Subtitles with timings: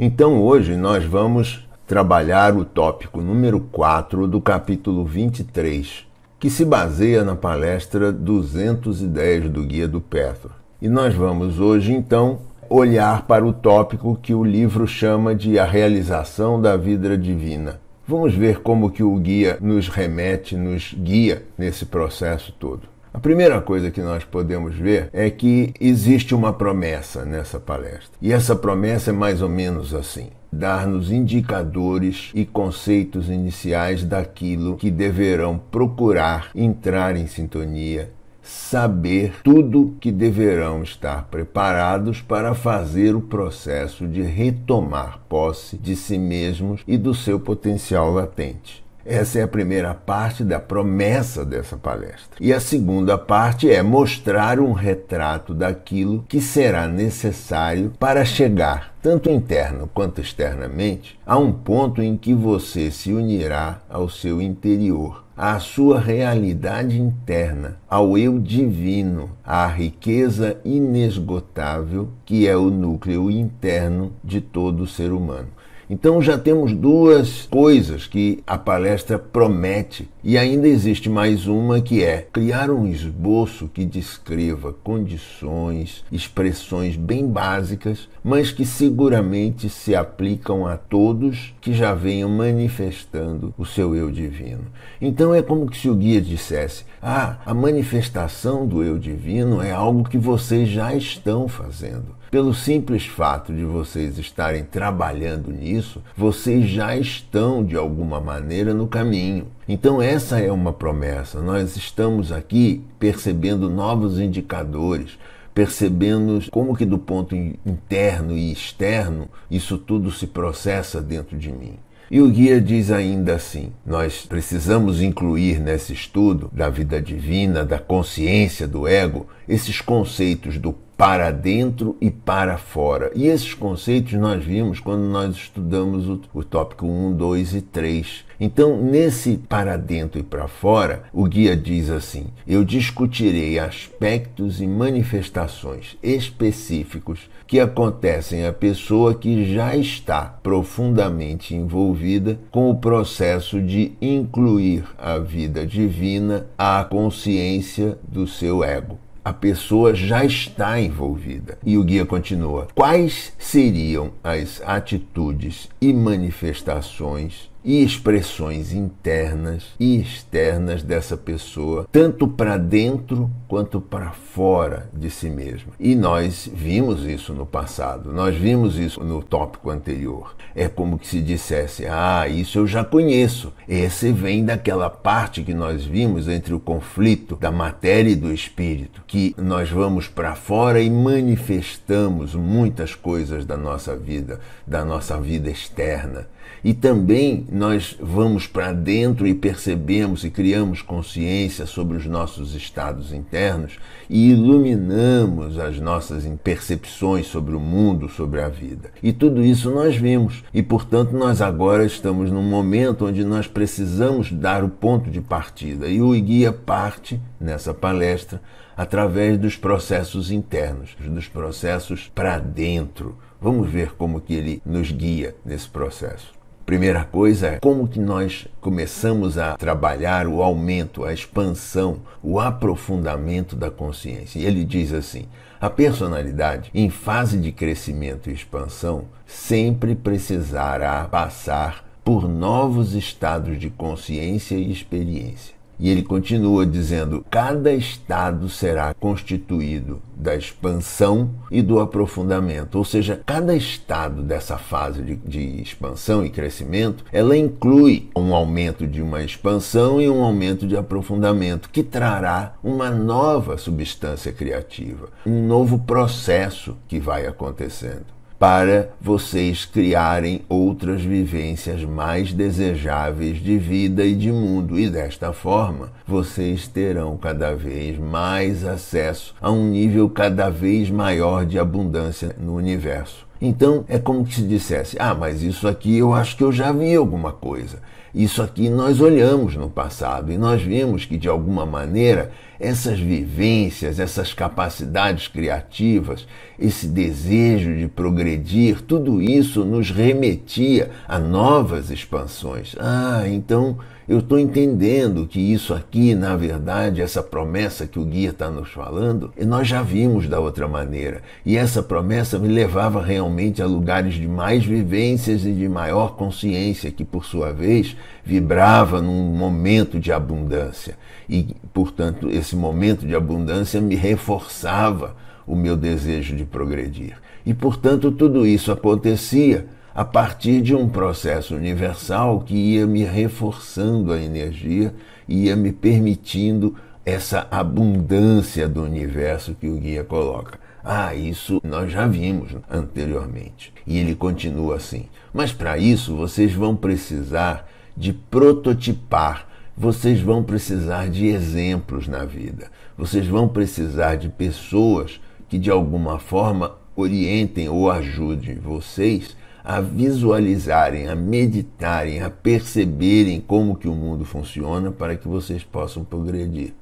[0.00, 6.06] Então hoje nós vamos trabalhar o tópico número 4 do capítulo 23,
[6.38, 10.52] que se baseia na palestra 210 do Guia do Petro.
[10.80, 12.38] E nós vamos hoje então
[12.70, 17.80] olhar para o tópico que o livro chama de a realização da vida divina.
[18.06, 22.82] Vamos ver como que o guia nos remete, nos guia nesse processo todo.
[23.12, 28.16] A primeira coisa que nós podemos ver é que existe uma promessa nessa palestra.
[28.20, 34.90] E essa promessa é mais ou menos assim: dar-nos indicadores e conceitos iniciais daquilo que
[34.90, 38.10] deverão procurar entrar em sintonia
[38.48, 46.18] saber tudo que deverão estar preparados para fazer o processo de retomar posse de si
[46.18, 48.82] mesmos e do seu potencial latente.
[49.10, 52.36] Essa é a primeira parte da promessa dessa palestra.
[52.38, 59.30] E a segunda parte é mostrar um retrato daquilo que será necessário para chegar, tanto
[59.30, 65.60] interno quanto externamente, a um ponto em que você se unirá ao seu interior à
[65.60, 74.40] sua realidade interna, ao eu divino, à riqueza inesgotável que é o núcleo interno de
[74.40, 75.46] todo ser humano.
[75.90, 82.04] Então já temos duas coisas que a palestra promete, e ainda existe mais uma que
[82.04, 90.66] é criar um esboço que descreva condições, expressões bem básicas, mas que seguramente se aplicam
[90.66, 94.66] a todos que já venham manifestando o seu eu divino.
[95.00, 100.06] Então é como se o guia dissesse: "Ah, a manifestação do eu divino é algo
[100.06, 102.17] que vocês já estão fazendo.
[102.30, 108.86] Pelo simples fato de vocês estarem trabalhando nisso, vocês já estão de alguma maneira no
[108.86, 109.46] caminho.
[109.66, 111.40] Então, essa é uma promessa.
[111.40, 115.18] Nós estamos aqui percebendo novos indicadores,
[115.54, 121.76] percebendo como que do ponto interno e externo isso tudo se processa dentro de mim.
[122.10, 127.78] E o guia diz ainda assim: nós precisamos incluir nesse estudo da vida divina, da
[127.78, 133.12] consciência do ego, esses conceitos do para dentro e para fora.
[133.14, 138.24] E esses conceitos nós vimos quando nós estudamos o, o tópico 1, 2 e 3.
[138.40, 144.66] Então, nesse para dentro e para fora, o guia diz assim: eu discutirei aspectos e
[144.66, 153.92] manifestações específicos que acontecem à pessoa que já está profundamente envolvida com o processo de
[154.02, 158.98] incluir a vida divina à consciência do seu ego
[159.28, 161.58] a pessoa já está envolvida.
[161.62, 170.82] E o guia continua: quais seriam as atitudes e manifestações e expressões internas e externas
[170.82, 175.74] dessa pessoa, tanto para dentro quanto para fora de si mesma.
[175.78, 180.34] E nós vimos isso no passado, nós vimos isso no tópico anterior.
[180.54, 183.52] É como que se dissesse: Ah, isso eu já conheço.
[183.68, 189.02] Esse vem daquela parte que nós vimos entre o conflito da matéria e do espírito,
[189.06, 195.50] que nós vamos para fora e manifestamos muitas coisas da nossa vida, da nossa vida
[195.50, 196.26] externa
[196.64, 203.12] e também nós vamos para dentro e percebemos e criamos consciência sobre os nossos estados
[203.12, 208.90] internos e iluminamos as nossas percepções sobre o mundo, sobre a vida.
[209.02, 210.42] E tudo isso nós vimos.
[210.52, 215.88] E portanto, nós agora estamos num momento onde nós precisamos dar o ponto de partida.
[215.88, 218.40] E o guia parte nessa palestra
[218.76, 223.18] através dos processos internos, dos processos para dentro.
[223.40, 226.37] Vamos ver como que ele nos guia nesse processo.
[226.68, 233.56] Primeira coisa é como que nós começamos a trabalhar o aumento, a expansão, o aprofundamento
[233.56, 234.38] da consciência.
[234.38, 235.24] E ele diz assim:
[235.58, 243.70] a personalidade, em fase de crescimento e expansão, sempre precisará passar por novos estados de
[243.70, 245.57] consciência e experiência.
[245.78, 252.76] E ele continua dizendo: cada estado será constituído da expansão e do aprofundamento.
[252.76, 258.86] Ou seja, cada estado dessa fase de, de, expansão e crescimento, ela inclui um aumento
[258.86, 265.46] de uma expansão e um aumento de aprofundamento, que trará uma nova substância criativa, um
[265.46, 274.14] novo processo que vai acontecendo para vocês criarem outras vivências mais desejáveis de vida e
[274.14, 274.78] de mundo.
[274.78, 281.44] E desta forma, vocês terão cada vez mais acesso a um nível cada vez maior
[281.44, 283.26] de abundância no universo.
[283.40, 286.94] Então é como se dissesse: ah, mas isso aqui eu acho que eu já vi
[286.94, 287.78] alguma coisa.
[288.14, 294.00] Isso aqui nós olhamos no passado e nós vimos que de alguma maneira essas vivências,
[294.00, 296.26] essas capacidades criativas,
[296.58, 302.74] esse desejo de progredir, tudo isso nos remetia a novas expansões.
[302.78, 303.78] Ah, então
[304.08, 308.70] eu estou entendendo que isso aqui, na verdade, essa promessa que o guia está nos
[308.70, 311.20] falando, nós já vimos da outra maneira.
[311.44, 316.90] E essa promessa me levava realmente a lugares de mais vivências e de maior consciência,
[316.90, 317.94] que por sua vez
[318.24, 320.96] vibrava num momento de abundância.
[321.28, 325.14] E, portanto, esse momento de abundância me reforçava
[325.46, 327.18] o meu desejo de progredir.
[327.44, 329.66] E, portanto, tudo isso acontecia
[329.98, 334.94] a partir de um processo universal que ia me reforçando a energia,
[335.26, 340.60] ia me permitindo essa abundância do universo que o guia coloca.
[340.84, 343.74] Ah, isso nós já vimos anteriormente.
[343.84, 345.06] E ele continua assim.
[345.34, 352.70] Mas para isso vocês vão precisar de prototipar, vocês vão precisar de exemplos na vida,
[352.96, 359.36] vocês vão precisar de pessoas que de alguma forma orientem ou ajudem vocês
[359.68, 366.02] a visualizarem, a meditarem, a perceberem como que o mundo funciona para que vocês possam
[366.02, 366.72] progredir.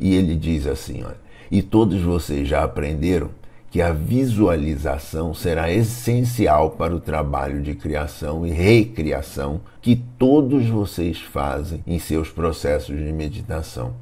[0.00, 1.20] E ele diz assim, olha,
[1.50, 3.28] e todos vocês já aprenderam
[3.70, 11.20] que a visualização será essencial para o trabalho de criação e recriação que todos vocês
[11.20, 13.92] fazem em seus processos de meditação.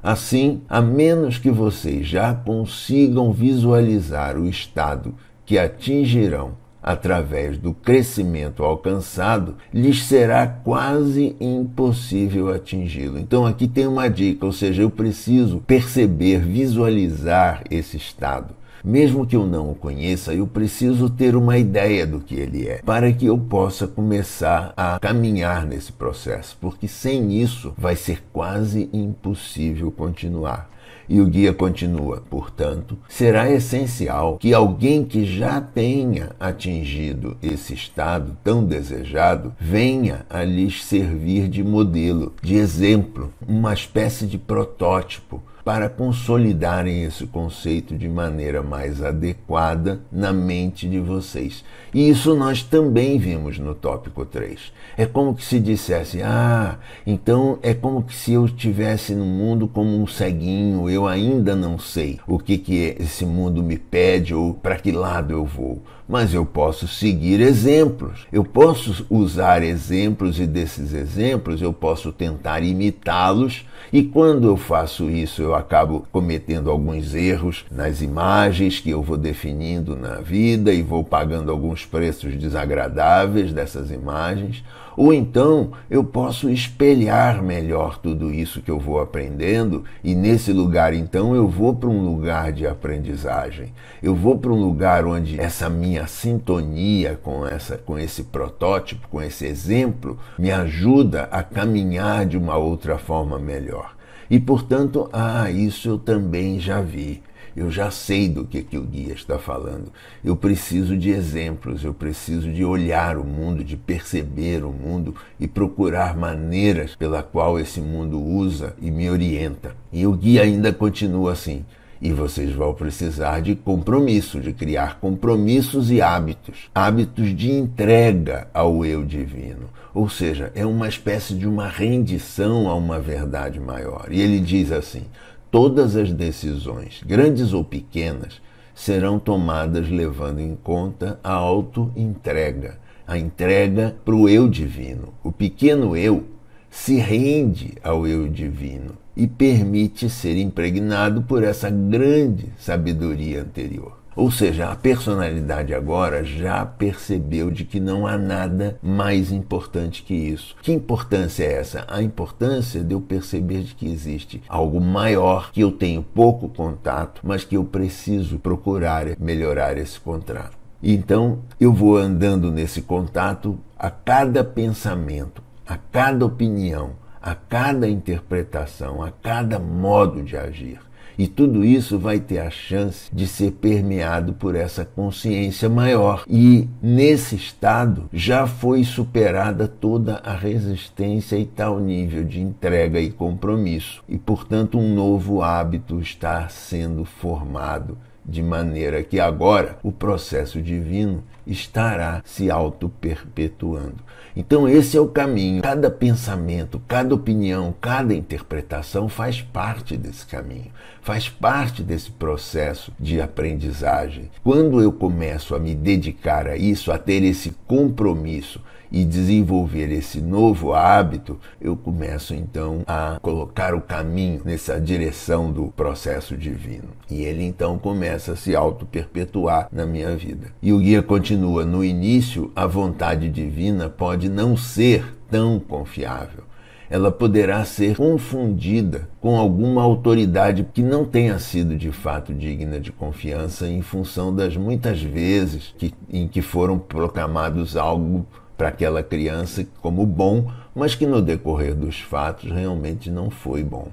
[0.00, 5.12] Assim, a menos que vocês já consigam visualizar o estado
[5.44, 13.18] que atingirão através do crescimento alcançado, lhes será quase impossível atingi-lo.
[13.18, 18.60] Então aqui tem uma dica, ou seja, eu preciso perceber, visualizar esse estado.
[18.82, 22.80] Mesmo que eu não o conheça, eu preciso ter uma ideia do que ele é,
[22.82, 28.88] para que eu possa começar a caminhar nesse processo, porque sem isso vai ser quase
[28.90, 30.69] impossível continuar.
[31.10, 38.36] E o guia continua: portanto, será essencial que alguém que já tenha atingido esse estado
[38.44, 45.88] tão desejado venha a lhes servir de modelo, de exemplo, uma espécie de protótipo para
[45.88, 51.64] consolidarem esse conceito de maneira mais adequada na mente de vocês.
[51.94, 54.72] E isso nós também vimos no tópico 3.
[54.96, 56.76] É como que se dissesse: ah,
[57.06, 61.78] então é como que se eu estivesse no mundo como um ceguinho, eu ainda não
[61.78, 65.80] sei o que, que esse mundo me pede ou para que lado eu vou
[66.10, 68.26] mas eu posso seguir exemplos.
[68.32, 73.64] Eu posso usar exemplos e desses exemplos eu posso tentar imitá-los.
[73.92, 79.16] E quando eu faço isso, eu acabo cometendo alguns erros nas imagens que eu vou
[79.16, 84.64] definindo na vida e vou pagando alguns preços desagradáveis dessas imagens.
[85.00, 90.92] Ou então eu posso espelhar melhor tudo isso que eu vou aprendendo e nesse lugar
[90.92, 93.72] então eu vou para um lugar de aprendizagem.
[94.02, 99.22] Eu vou para um lugar onde essa minha sintonia com essa com esse protótipo, com
[99.22, 103.96] esse exemplo me ajuda a caminhar de uma outra forma melhor.
[104.28, 107.22] E portanto, ah, isso eu também já vi.
[107.60, 109.92] Eu já sei do que, que o guia está falando.
[110.24, 115.46] Eu preciso de exemplos, eu preciso de olhar o mundo, de perceber o mundo e
[115.46, 119.76] procurar maneiras pela qual esse mundo usa e me orienta.
[119.92, 121.62] E o guia ainda continua assim.
[122.00, 128.86] E vocês vão precisar de compromisso, de criar compromissos e hábitos, hábitos de entrega ao
[128.86, 129.68] eu divino.
[129.92, 134.06] Ou seja, é uma espécie de uma rendição a uma verdade maior.
[134.10, 135.02] E ele diz assim:
[135.50, 138.40] todas as decisões, grandes ou pequenas,
[138.74, 145.12] serão tomadas levando em conta a auto-entrega, a entrega para o eu divino.
[145.22, 146.24] O pequeno eu
[146.70, 153.99] se rende ao eu divino e permite ser impregnado por essa grande sabedoria anterior.
[154.16, 160.14] Ou seja, a personalidade agora já percebeu de que não há nada mais importante que
[160.14, 160.56] isso.
[160.62, 161.84] Que importância é essa?
[161.88, 167.20] A importância de eu perceber de que existe algo maior que eu tenho pouco contato,
[167.24, 170.58] mas que eu preciso procurar melhorar esse contrato.
[170.82, 179.02] Então, eu vou andando nesse contato a cada pensamento, a cada opinião, a cada interpretação,
[179.02, 180.80] a cada modo de agir.
[181.18, 186.24] E tudo isso vai ter a chance de ser permeado por essa consciência maior.
[186.28, 193.10] E nesse estado já foi superada toda a resistência e tal nível de entrega e
[193.10, 194.02] compromisso.
[194.08, 201.24] E, portanto, um novo hábito está sendo formado de maneira que agora o processo divino
[201.46, 203.96] estará se auto-perpetuando.
[204.36, 205.62] Então, esse é o caminho.
[205.62, 210.70] Cada pensamento, cada opinião, cada interpretação faz parte desse caminho,
[211.02, 214.30] faz parte desse processo de aprendizagem.
[214.42, 218.60] Quando eu começo a me dedicar a isso, a ter esse compromisso
[218.92, 225.68] e desenvolver esse novo hábito, eu começo então a colocar o caminho nessa direção do
[225.68, 226.88] processo divino.
[227.08, 230.48] E ele então começa a se auto-perpetuar na minha vida.
[230.60, 236.49] E o guia continua: no início, a vontade divina pode não ser tão confiável
[236.90, 242.90] ela poderá ser confundida com alguma autoridade que não tenha sido de fato digna de
[242.90, 248.26] confiança em função das muitas vezes que, em que foram proclamados algo
[248.58, 253.86] para aquela criança como bom, mas que no decorrer dos fatos realmente não foi bom.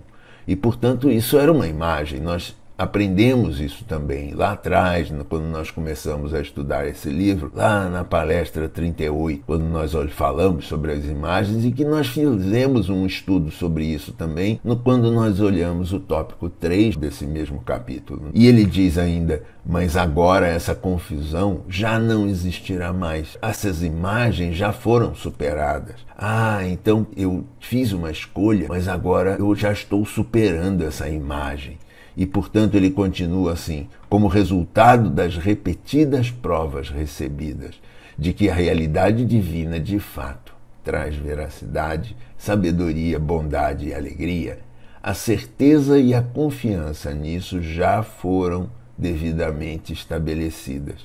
[0.48, 2.20] E portanto isso era uma imagem.
[2.20, 8.04] Nós aprendemos isso também lá atrás, quando nós começamos a estudar esse livro, lá na
[8.04, 13.86] palestra 38, quando nós falamos sobre as imagens e que nós fizemos um estudo sobre
[13.86, 18.30] isso também, quando nós olhamos o tópico 3 desse mesmo capítulo.
[18.34, 23.38] E ele diz ainda: Mas agora essa confusão já não existirá mais.
[23.42, 25.96] Essas imagens já foram superadas.
[26.16, 31.78] Ah, então eu fiz uma escolha, mas agora eu já estou superando essa imagem
[32.18, 37.76] e, portanto, ele continua assim, como resultado das repetidas provas recebidas
[38.18, 40.52] de que a realidade divina de fato
[40.84, 44.60] traz veracidade, sabedoria, bondade e alegria,
[45.04, 51.00] a certeza e a confiança nisso já foram devidamente estabelecidas.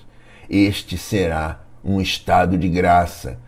[0.48, 3.38] Este será um estado de graça.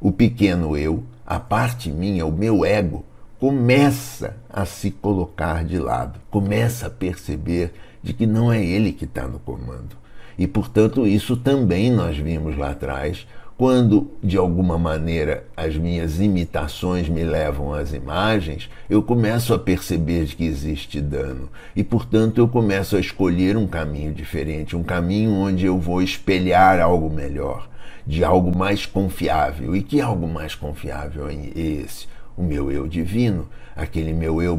[0.00, 3.04] O pequeno eu, a parte minha, o meu ego,
[3.44, 9.04] começa a se colocar de lado, começa a perceber de que não é ele que
[9.04, 9.98] está no comando.
[10.38, 17.06] E, portanto, isso também nós vimos lá atrás, quando de alguma maneira as minhas imitações
[17.06, 21.50] me levam às imagens, eu começo a perceber que existe dano.
[21.76, 26.80] E, portanto, eu começo a escolher um caminho diferente, um caminho onde eu vou espelhar
[26.80, 27.68] algo melhor,
[28.06, 29.76] de algo mais confiável.
[29.76, 32.13] E que algo mais confiável é esse?
[32.36, 34.58] O meu eu divino, aquele meu eu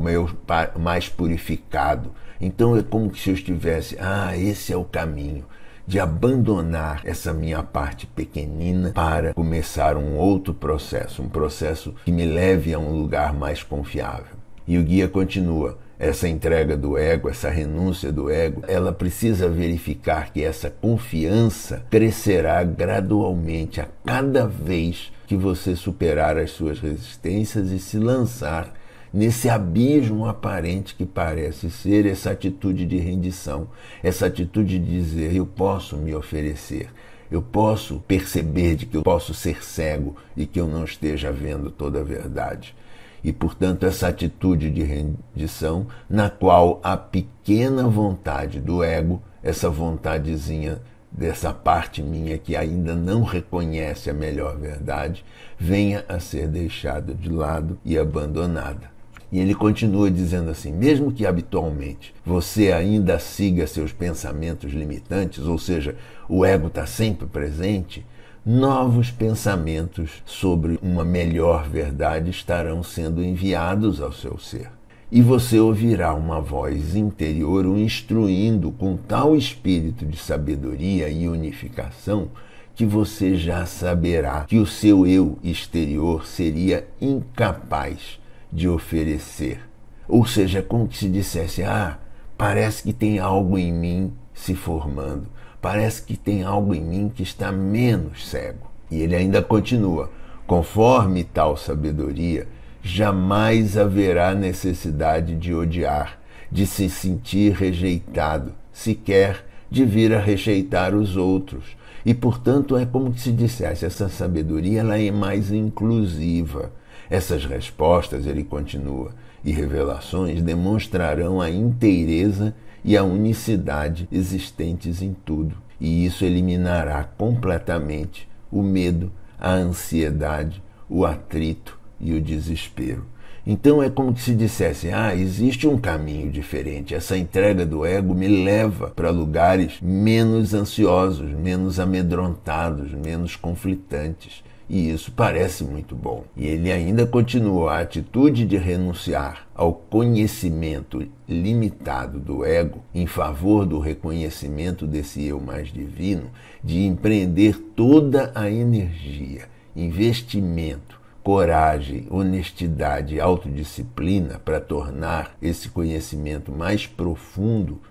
[0.77, 2.11] mais purificado.
[2.39, 5.45] Então é como se eu estivesse, ah, esse é o caminho
[5.87, 12.25] de abandonar essa minha parte pequenina para começar um outro processo, um processo que me
[12.25, 14.35] leve a um lugar mais confiável.
[14.67, 20.33] E o guia continua: essa entrega do ego, essa renúncia do ego, ela precisa verificar
[20.33, 27.79] que essa confiança crescerá gradualmente a cada vez que você superar as suas resistências e
[27.79, 28.73] se lançar
[29.13, 33.69] nesse abismo aparente que parece ser essa atitude de rendição,
[34.03, 36.89] essa atitude de dizer eu posso me oferecer,
[37.31, 41.71] eu posso perceber de que eu posso ser cego e que eu não esteja vendo
[41.71, 42.75] toda a verdade.
[43.23, 50.79] E, portanto, essa atitude de rendição, na qual a pequena vontade do ego, essa vontadezinha
[51.17, 55.23] dessa parte minha que ainda não reconhece a melhor verdade,
[55.57, 58.93] venha a ser deixada de lado e abandonada.
[59.31, 65.57] E ele continua dizendo assim: mesmo que habitualmente você ainda siga seus pensamentos limitantes, ou
[65.57, 65.95] seja,
[66.27, 68.05] o ego está sempre presente,
[68.45, 74.74] novos pensamentos sobre uma melhor verdade estarão sendo enviados ao seu ser
[75.15, 82.27] e você ouvirá uma voz interior o instruindo com tal espírito de sabedoria e unificação
[82.75, 88.19] que você já saberá que o seu eu exterior seria incapaz
[88.51, 89.61] de oferecer.
[90.05, 91.97] Ou seja, como que se dissesse: Ah,
[92.37, 95.27] parece que tem algo em mim se formando,
[95.61, 98.69] parece que tem algo em mim que está menos cego.
[98.91, 100.11] E ele ainda continua:
[100.45, 102.49] conforme tal sabedoria,
[102.87, 106.19] jamais haverá necessidade de odiar,
[106.51, 111.75] de se sentir rejeitado, sequer de vir a rejeitar os outros.
[112.05, 116.71] E, portanto, é como se dissesse, essa sabedoria ela é mais inclusiva.
[117.09, 119.09] Essas respostas, ele continua,
[119.43, 125.57] e revelações demonstrarão a inteireza e a unicidade existentes em tudo.
[125.81, 133.05] E isso eliminará completamente o medo, a ansiedade, o atrito, e o desespero.
[133.47, 136.95] Então é como se dissesse: ah, existe um caminho diferente.
[136.95, 144.43] Essa entrega do ego me leva para lugares menos ansiosos, menos amedrontados, menos conflitantes.
[144.67, 146.23] E isso parece muito bom.
[146.35, 153.63] E ele ainda continua a atitude de renunciar ao conhecimento limitado do ego em favor
[153.63, 156.31] do reconhecimento desse eu mais divino,
[156.63, 159.43] de empreender toda a energia,
[159.75, 160.94] investimento,
[161.25, 167.81] coragem, honestidade e autodisciplina para tornar esse conhecimento mais profundo,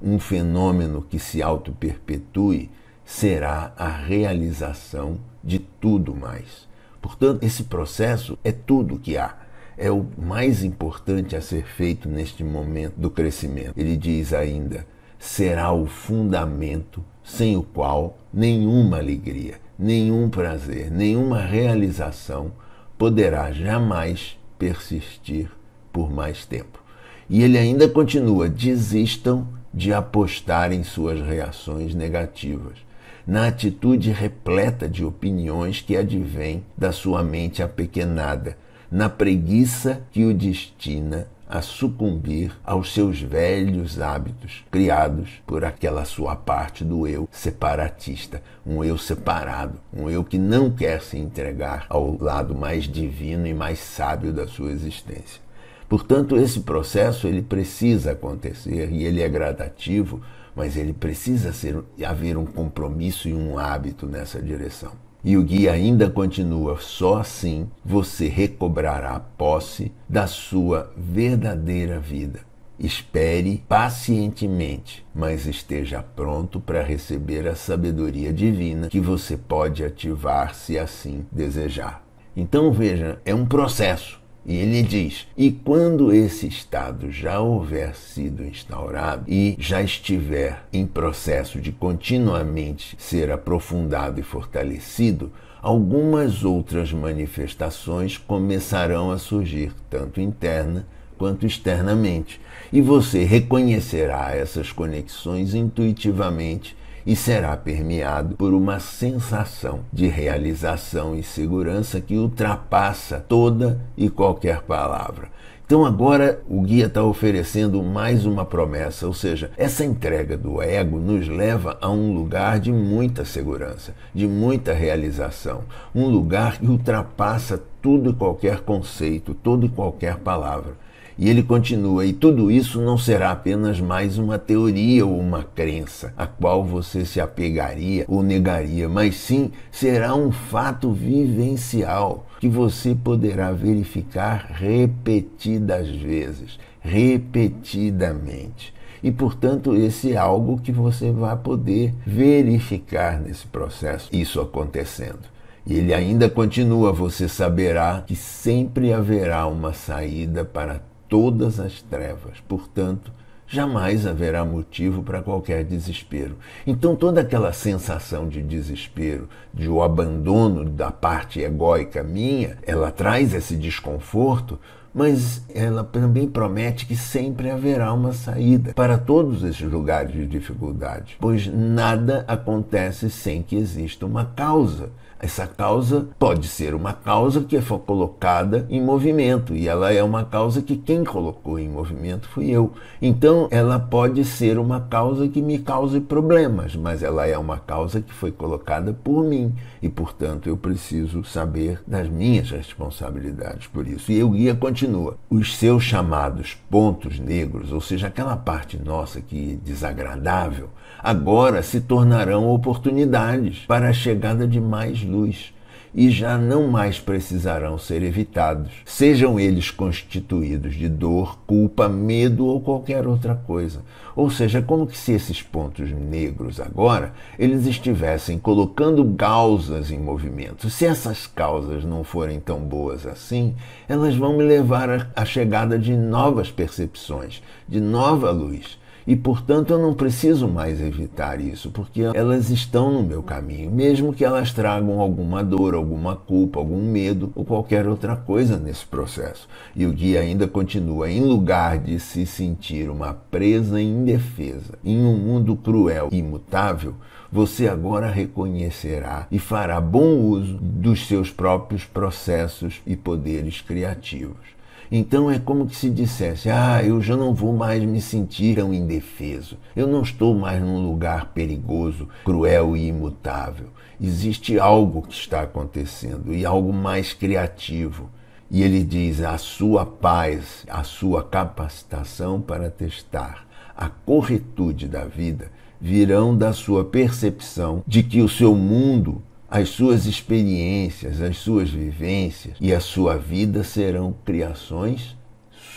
[0.00, 2.70] um fenômeno que se auto-perpetue,
[3.04, 6.66] será a realização de tudo mais.
[7.02, 9.36] Portanto, esse processo é tudo que há.
[9.76, 13.74] É o mais importante a ser feito neste momento do crescimento.
[13.76, 14.86] Ele diz ainda:
[15.18, 22.50] será o fundamento sem o qual nenhuma alegria, nenhum prazer, nenhuma realização
[22.98, 25.48] poderá jamais persistir
[25.92, 26.82] por mais tempo.
[27.30, 32.78] E ele ainda continua: desistam de apostar em suas reações negativas,
[33.26, 38.58] na atitude repleta de opiniões que advém da sua mente apequenada,
[38.90, 46.36] na preguiça que o destina a sucumbir aos seus velhos hábitos criados por aquela sua
[46.36, 52.18] parte do eu separatista, um eu separado, um eu que não quer se entregar ao
[52.20, 55.40] lado mais divino e mais sábio da sua existência.
[55.88, 60.20] Portanto, esse processo ele precisa acontecer e ele é gradativo,
[60.54, 65.07] mas ele precisa ser, haver um compromisso e um hábito nessa direção.
[65.24, 72.40] E o guia ainda continua: só assim você recobrará a posse da sua verdadeira vida.
[72.78, 80.78] Espere pacientemente, mas esteja pronto para receber a sabedoria divina que você pode ativar se
[80.78, 82.04] assim desejar.
[82.36, 84.20] Então veja, é um processo.
[84.48, 90.86] E ele diz: e quando esse estado já houver sido instaurado e já estiver em
[90.86, 100.86] processo de continuamente ser aprofundado e fortalecido, algumas outras manifestações começarão a surgir, tanto interna
[101.18, 102.40] quanto externamente,
[102.72, 106.74] e você reconhecerá essas conexões intuitivamente
[107.08, 114.60] e será permeado por uma sensação de realização e segurança que ultrapassa toda e qualquer
[114.60, 115.30] palavra.
[115.64, 120.98] Então agora o guia está oferecendo mais uma promessa, ou seja, essa entrega do ego
[120.98, 125.62] nos leva a um lugar de muita segurança, de muita realização,
[125.94, 130.74] um lugar que ultrapassa tudo e qualquer conceito, toda e qualquer palavra.
[131.18, 136.12] E ele continua: e tudo isso não será apenas mais uma teoria ou uma crença
[136.16, 142.94] a qual você se apegaria ou negaria, mas sim será um fato vivencial que você
[142.94, 148.72] poderá verificar repetidas vezes, repetidamente.
[149.02, 155.18] E, portanto, esse é algo que você vai poder verificar nesse processo, isso acontecendo.
[155.66, 162.38] E ele ainda continua: você saberá que sempre haverá uma saída para todas as trevas.
[162.46, 163.10] Portanto,
[163.46, 166.36] jamais haverá motivo para qualquer desespero.
[166.66, 173.32] Então, toda aquela sensação de desespero, de o abandono da parte egóica minha, ela traz
[173.32, 174.58] esse desconforto,
[174.94, 181.16] mas ela também promete que sempre haverá uma saída para todos esses lugares de dificuldade,
[181.20, 184.90] pois nada acontece sem que exista uma causa.
[185.20, 190.24] Essa causa pode ser uma causa que foi colocada em movimento e ela é uma
[190.24, 192.72] causa que quem colocou em movimento fui eu.
[193.02, 198.00] Então ela pode ser uma causa que me cause problemas, mas ela é uma causa
[198.00, 204.12] que foi colocada por mim e, portanto, eu preciso saber das minhas responsabilidades por isso.
[204.12, 209.54] E o guia continua: os seus chamados pontos negros, ou seja, aquela parte nossa que
[209.54, 215.52] é desagradável, agora se tornarão oportunidades para a chegada de mais luz
[215.94, 222.60] e já não mais precisarão ser evitados, sejam eles constituídos de dor, culpa, medo ou
[222.60, 223.82] qualquer outra coisa.
[224.14, 230.68] Ou seja, como que se esses pontos negros agora eles estivessem colocando causas em movimento.
[230.70, 233.54] Se essas causas não forem tão boas assim,
[233.88, 238.77] elas vão me levar à chegada de novas percepções, de nova luz
[239.08, 244.12] e, portanto, eu não preciso mais evitar isso, porque elas estão no meu caminho, mesmo
[244.12, 249.48] que elas tragam alguma dor, alguma culpa, algum medo ou qualquer outra coisa nesse processo.
[249.74, 255.16] E o guia ainda continua: em lugar de se sentir uma presa indefesa em um
[255.16, 256.94] mundo cruel e imutável,
[257.32, 264.57] você agora reconhecerá e fará bom uso dos seus próprios processos e poderes criativos.
[264.90, 268.72] Então é como que se dissesse: Ah, eu já não vou mais me sentir tão
[268.72, 269.58] indefeso.
[269.76, 273.66] Eu não estou mais num lugar perigoso, cruel e imutável.
[274.00, 278.08] Existe algo que está acontecendo e algo mais criativo.
[278.50, 283.48] E ele diz: a sua paz, a sua capacitação para testar
[283.78, 290.06] a corretude da vida virão da sua percepção de que o seu mundo as suas
[290.06, 295.16] experiências, as suas vivências e a sua vida serão criações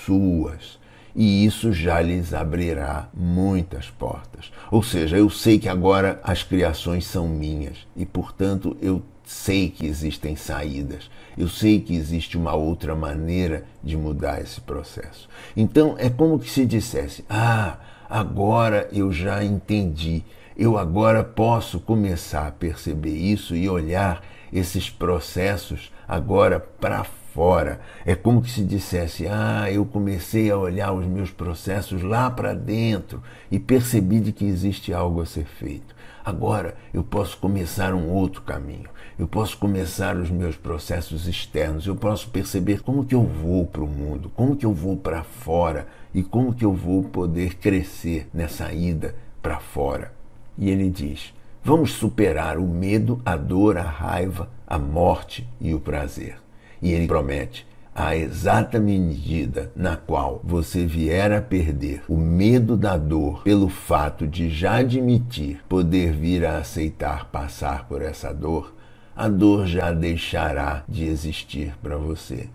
[0.06, 0.80] suas.
[1.16, 4.52] E isso já lhes abrirá muitas portas.
[4.70, 9.86] Ou seja, eu sei que agora as criações são minhas e, portanto, eu sei que
[9.86, 11.10] existem saídas.
[11.38, 15.30] Eu sei que existe uma outra maneira de mudar esse processo.
[15.56, 17.78] Então é como que se dissesse: Ah,
[18.10, 20.24] agora eu já entendi
[20.62, 27.82] eu agora posso começar a perceber isso e olhar esses processos agora para fora.
[28.06, 33.24] É como se dissesse: "Ah, eu comecei a olhar os meus processos lá para dentro
[33.50, 35.96] e percebi de que existe algo a ser feito.
[36.24, 38.90] Agora eu posso começar um outro caminho.
[39.18, 41.88] Eu posso começar os meus processos externos.
[41.88, 45.24] Eu posso perceber como que eu vou para o mundo, como que eu vou para
[45.24, 50.21] fora e como que eu vou poder crescer nessa ida para fora."
[50.58, 51.34] E ele diz:
[51.64, 56.38] Vamos superar o medo, a dor, a raiva, a morte e o prazer.
[56.82, 62.98] E ele promete: a exata medida na qual você vier a perder o medo da
[62.98, 68.74] dor pelo fato de já admitir poder vir a aceitar passar por essa dor,
[69.14, 72.48] a dor já deixará de existir para você.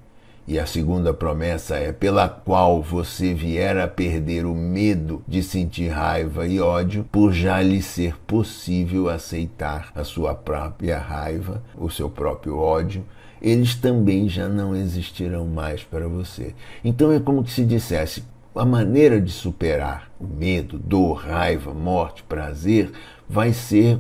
[0.49, 5.89] E a segunda promessa é pela qual você vier a perder o medo de sentir
[5.89, 12.09] raiva e ódio, por já lhe ser possível aceitar a sua própria raiva, o seu
[12.09, 13.05] próprio ódio,
[13.43, 16.55] eles também já não existirão mais para você.
[16.85, 18.23] Então é como se dissesse:
[18.55, 22.93] a maneira de superar o medo, dor, raiva, morte, prazer,
[23.29, 23.99] vai ser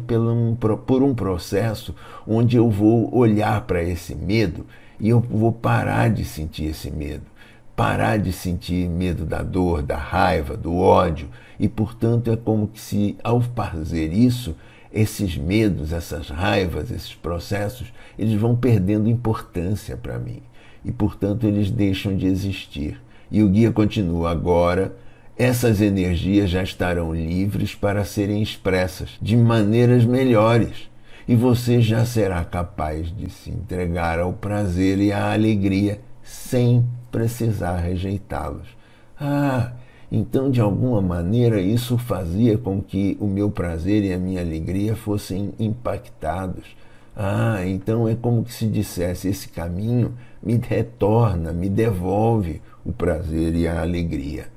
[0.87, 1.93] por um processo
[2.25, 4.65] onde eu vou olhar para esse medo
[4.99, 7.25] e eu vou parar de sentir esse medo,
[7.75, 11.29] parar de sentir medo da dor, da raiva, do ódio,
[11.59, 14.55] e portanto é como que se ao fazer isso,
[14.93, 20.41] esses medos, essas raivas, esses processos, eles vão perdendo importância para mim.
[20.85, 23.01] E portanto eles deixam de existir.
[23.31, 24.95] E o guia continua agora.
[25.37, 30.89] Essas energias já estarão livres para serem expressas de maneiras melhores
[31.29, 37.77] e você já será capaz de se entregar ao prazer e à alegria sem precisar
[37.77, 38.69] rejeitá-los.
[39.19, 39.73] Ah,
[40.11, 44.95] então de alguma maneira isso fazia com que o meu prazer e a minha alegria
[44.95, 46.77] fossem impactados.
[47.17, 53.55] Ah, então é como que se dissesse: esse caminho me retorna, me devolve o prazer
[53.55, 54.49] e a alegria.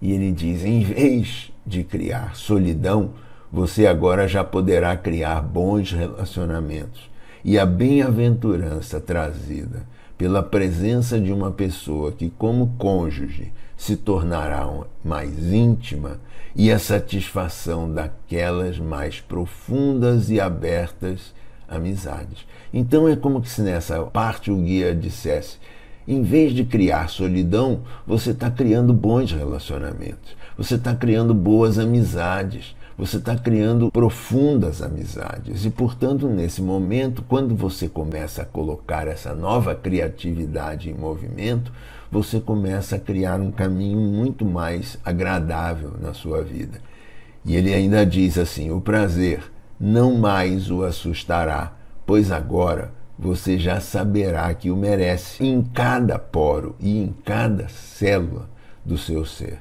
[0.00, 3.12] E ele diz: em vez de criar solidão,
[3.52, 7.10] você agora já poderá criar bons relacionamentos.
[7.44, 9.82] E a bem-aventurança trazida
[10.16, 14.66] pela presença de uma pessoa que, como cônjuge, se tornará
[15.04, 16.18] mais íntima
[16.54, 21.34] e a satisfação daquelas mais profundas e abertas
[21.68, 22.46] amizades.
[22.72, 25.58] Então é como se nessa parte o guia dissesse:
[26.06, 32.76] em vez de criar solidão, você está criando bons relacionamentos, você está criando boas amizades
[32.96, 35.64] você está criando profundas amizades.
[35.64, 41.72] E, portanto, nesse momento, quando você começa a colocar essa nova criatividade em movimento,
[42.10, 46.80] você começa a criar um caminho muito mais agradável na sua vida.
[47.44, 49.42] E ele ainda diz assim: o prazer
[49.80, 51.72] não mais o assustará,
[52.06, 58.48] pois agora você já saberá que o merece em cada poro e em cada célula
[58.84, 59.60] do seu ser.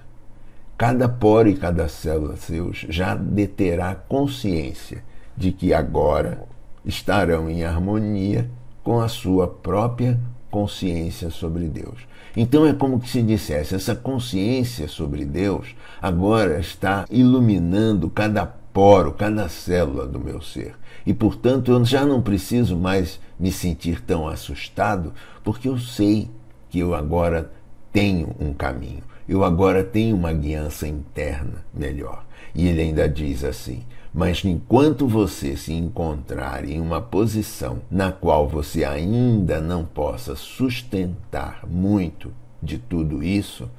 [0.81, 5.03] Cada poro e cada célula seus já deterá consciência
[5.37, 6.41] de que agora
[6.83, 8.49] estarão em harmonia
[8.83, 11.99] com a sua própria consciência sobre Deus.
[12.35, 15.67] Então é como se dissesse, essa consciência sobre Deus
[16.01, 20.73] agora está iluminando cada poro, cada célula do meu ser.
[21.05, 25.13] E portanto eu já não preciso mais me sentir tão assustado,
[25.43, 26.27] porque eu sei
[26.71, 27.51] que eu agora
[27.93, 32.25] tenho um caminho eu agora tenho uma guiança interna melhor.
[32.53, 33.81] E ele ainda diz assim:
[34.13, 41.61] mas enquanto você se encontrar em uma posição na qual você ainda não possa sustentar
[41.65, 43.69] muito de tudo isso,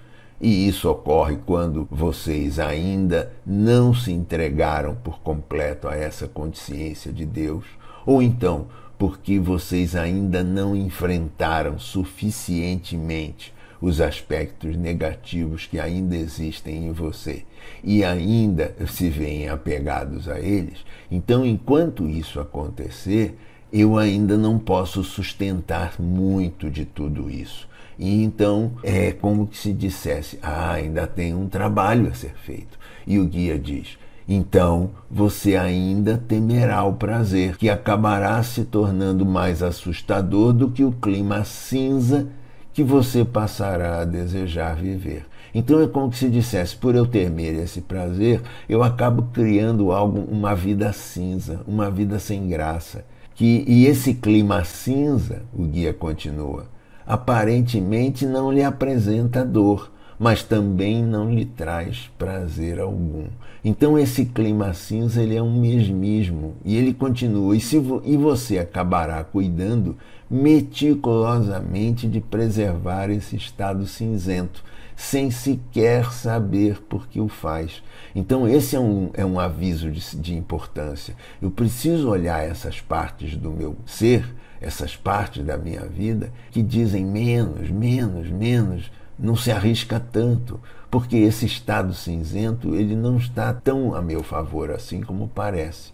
[0.40, 7.26] e isso ocorre quando vocês ainda não se entregaram por completo a essa consciência de
[7.26, 7.66] Deus,
[8.06, 13.51] ou então porque vocês ainda não enfrentaram suficientemente
[13.82, 17.42] os aspectos negativos que ainda existem em você
[17.82, 23.36] e ainda se veem apegados a eles, então enquanto isso acontecer,
[23.72, 27.68] eu ainda não posso sustentar muito de tudo isso.
[27.98, 32.78] E então é como se dissesse: ah, ainda tem um trabalho a ser feito.
[33.06, 39.62] E o guia diz: então você ainda temerá o prazer, que acabará se tornando mais
[39.62, 42.28] assustador do que o clima cinza
[42.72, 45.26] que você passará a desejar viver.
[45.54, 50.54] Então é como se dissesse: por eu temer esse prazer, eu acabo criando algo, uma
[50.54, 53.04] vida cinza, uma vida sem graça.
[53.34, 56.66] Que, e esse clima cinza, o guia continua,
[57.06, 63.26] aparentemente não lhe apresenta dor, mas também não lhe traz prazer algum.
[63.64, 68.16] Então esse clima cinza ele é um mesmismo e ele continua e, se vo, e
[68.16, 69.96] você acabará cuidando
[70.28, 74.64] meticulosamente de preservar esse estado cinzento,
[74.96, 77.82] sem sequer saber por que o faz.
[78.16, 81.14] Então esse é um, é um aviso de, de importância.
[81.40, 84.24] Eu preciso olhar essas partes do meu ser,
[84.60, 90.58] essas partes da minha vida que dizem menos, menos, menos não se arrisca tanto,
[90.92, 95.90] porque esse estado cinzento ele não está tão a meu favor assim como parece.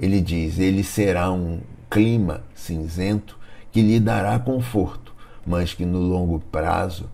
[0.00, 3.38] Ele diz: ele será um clima cinzento
[3.70, 5.14] que lhe dará conforto,
[5.46, 7.10] mas que no longo prazo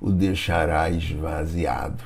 [0.00, 2.02] o deixará esvaziado.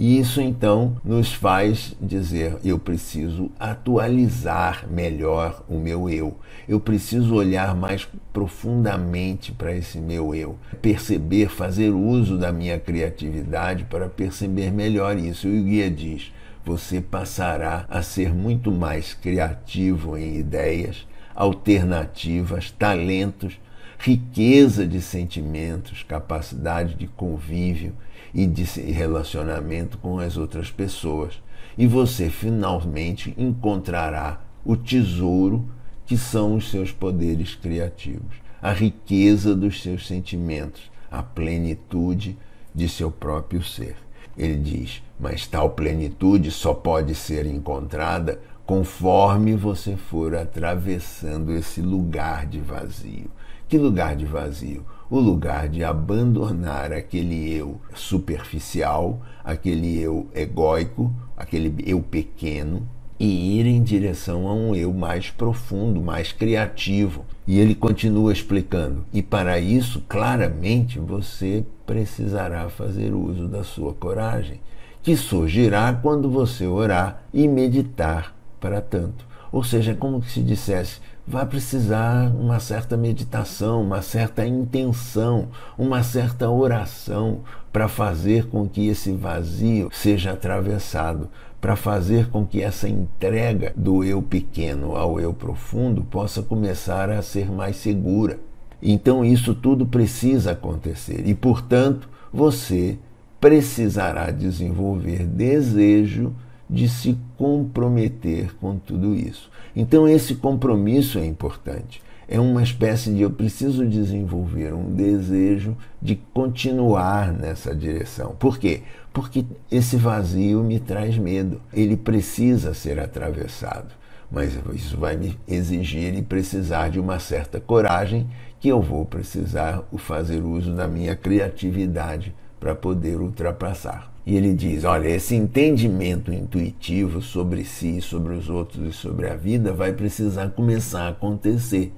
[0.00, 6.38] E isso então nos faz dizer: eu preciso atualizar melhor o meu eu.
[6.68, 13.86] Eu preciso olhar mais profundamente para esse meu eu, perceber, fazer uso da minha criatividade
[13.90, 15.48] para perceber melhor isso.
[15.48, 16.32] E o guia diz:
[16.64, 23.58] você passará a ser muito mais criativo em ideias, alternativas, talentos,
[23.98, 27.94] riqueza de sentimentos, capacidade de convívio
[28.38, 31.42] e de relacionamento com as outras pessoas.
[31.76, 35.68] E você finalmente encontrará o tesouro
[36.06, 42.38] que são os seus poderes criativos, a riqueza dos seus sentimentos, a plenitude
[42.72, 43.96] de seu próprio ser.
[44.36, 52.46] Ele diz: mas tal plenitude só pode ser encontrada conforme você for atravessando esse lugar
[52.46, 53.32] de vazio.
[53.68, 54.86] Que lugar de vazio?
[55.10, 62.86] O lugar de abandonar aquele eu superficial, aquele eu egóico, aquele eu pequeno
[63.18, 67.24] e ir em direção a um eu mais profundo, mais criativo.
[67.46, 74.60] E ele continua explicando: e para isso, claramente, você precisará fazer uso da sua coragem,
[75.02, 79.26] que surgirá quando você orar e meditar para tanto.
[79.50, 86.02] Ou seja, é como se dissesse: vai precisar uma certa meditação, uma certa intenção, uma
[86.02, 91.28] certa oração para fazer com que esse vazio seja atravessado,
[91.60, 97.20] para fazer com que essa entrega do eu pequeno ao eu profundo possa começar a
[97.20, 98.38] ser mais segura.
[98.80, 102.98] Então isso tudo precisa acontecer e, portanto, você
[103.38, 106.32] precisará desenvolver desejo
[106.68, 109.50] de se comprometer com tudo isso.
[109.74, 112.02] Então, esse compromisso é importante.
[112.30, 118.36] É uma espécie de eu preciso desenvolver um desejo de continuar nessa direção.
[118.38, 118.82] Por quê?
[119.14, 121.60] Porque esse vazio me traz medo.
[121.72, 123.94] Ele precisa ser atravessado.
[124.30, 128.28] Mas isso vai me exigir e precisar de uma certa coragem
[128.60, 134.12] que eu vou precisar fazer uso da minha criatividade para poder ultrapassar.
[134.28, 139.34] E ele diz: olha, esse entendimento intuitivo sobre si, sobre os outros e sobre a
[139.34, 141.94] vida vai precisar começar a acontecer.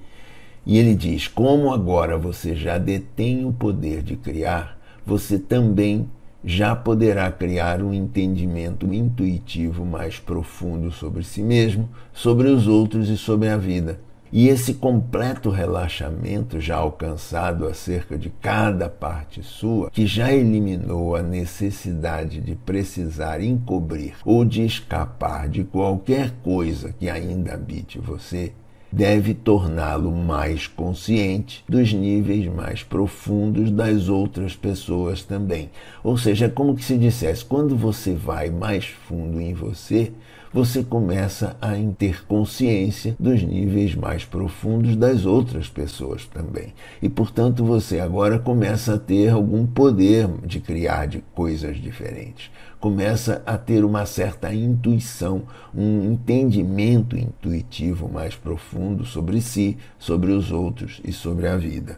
[0.65, 6.09] E ele diz: como agora você já detém o poder de criar, você também
[6.41, 13.17] já poderá criar um entendimento intuitivo mais profundo sobre si mesmo, sobre os outros e
[13.17, 13.99] sobre a vida.
[14.33, 21.21] E esse completo relaxamento já alcançado acerca de cada parte sua, que já eliminou a
[21.21, 28.53] necessidade de precisar encobrir ou de escapar de qualquer coisa que ainda habite você,
[28.91, 35.69] deve torná-lo mais consciente dos níveis mais profundos das outras pessoas também.
[36.03, 40.11] Ou seja, é como que se dissesse, quando você vai mais fundo em você,
[40.53, 46.73] você começa a ter consciência dos níveis mais profundos das outras pessoas também.
[47.01, 52.51] E, portanto, você agora começa a ter algum poder de criar de coisas diferentes.
[52.81, 60.51] Começa a ter uma certa intuição, um entendimento intuitivo mais profundo sobre si, sobre os
[60.51, 61.97] outros e sobre a vida.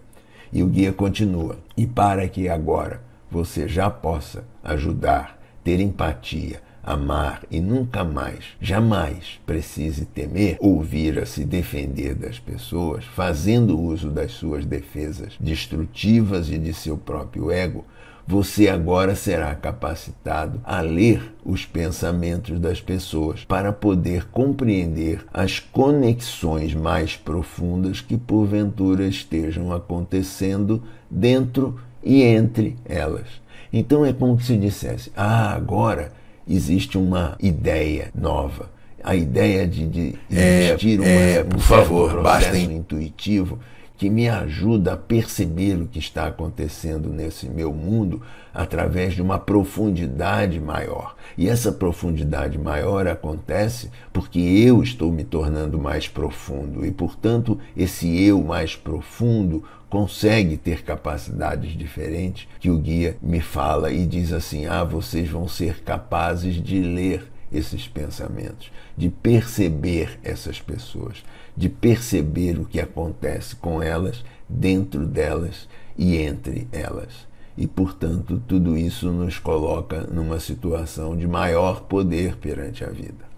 [0.52, 7.44] E o guia continua: e para que agora você já possa ajudar, ter empatia, amar
[7.50, 14.32] e nunca mais, jamais precise temer ouvir a se defender das pessoas, fazendo uso das
[14.32, 17.86] suas defesas destrutivas e de seu próprio ego,
[18.26, 26.74] você agora será capacitado a ler os pensamentos das pessoas para poder compreender as conexões
[26.74, 33.28] mais profundas que porventura estejam acontecendo dentro e entre elas.
[33.74, 36.14] Então é como se dissesse: ah, agora
[36.48, 38.70] existe uma ideia nova.
[39.04, 43.60] A ideia de, de é, existir uma, é, por um favor, processo basta intuitivo
[43.98, 48.22] que me ajuda a perceber o que está acontecendo nesse meu mundo
[48.54, 51.16] através de uma profundidade maior.
[51.38, 58.22] E essa profundidade maior acontece porque eu estou me tornando mais profundo e, portanto, esse
[58.24, 64.66] eu mais profundo consegue ter capacidades diferentes que o guia me fala e diz assim:
[64.66, 71.24] "Ah, vocês vão ser capazes de ler esses pensamentos, de perceber essas pessoas,
[71.56, 77.28] de perceber o que acontece com elas, dentro delas e entre elas.
[77.56, 83.32] E, portanto, tudo isso nos coloca numa situação de maior poder perante a vida.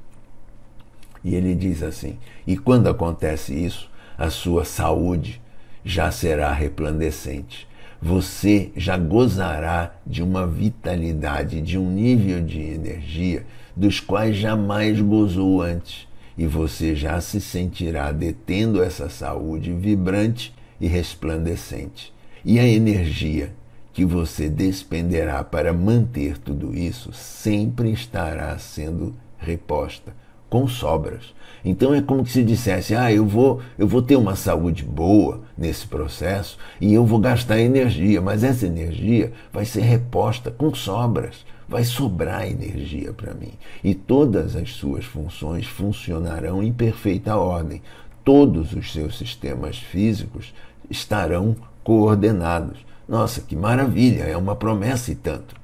[1.24, 5.42] E ele diz assim: e quando acontece isso, a sua saúde
[5.84, 7.68] já será resplandecente.
[8.02, 15.62] Você já gozará de uma vitalidade, de um nível de energia dos quais jamais gozou
[15.62, 16.05] antes,
[16.38, 22.14] e você já se sentirá detendo essa saúde vibrante e resplandecente.
[22.44, 23.54] E a energia
[23.94, 30.14] que você despenderá para manter tudo isso sempre estará sendo reposta
[30.50, 31.34] com sobras.
[31.64, 35.88] Então é como se dissesse: "Ah, eu vou, eu vou ter uma saúde boa nesse
[35.88, 41.84] processo e eu vou gastar energia, mas essa energia vai ser reposta com sobras vai
[41.84, 43.54] sobrar energia para mim.
[43.84, 47.82] E todas as suas funções funcionarão em perfeita ordem.
[48.24, 50.54] Todos os seus sistemas físicos
[50.90, 52.86] estarão coordenados.
[53.08, 54.24] Nossa, que maravilha!
[54.24, 55.56] É uma promessa e tanto.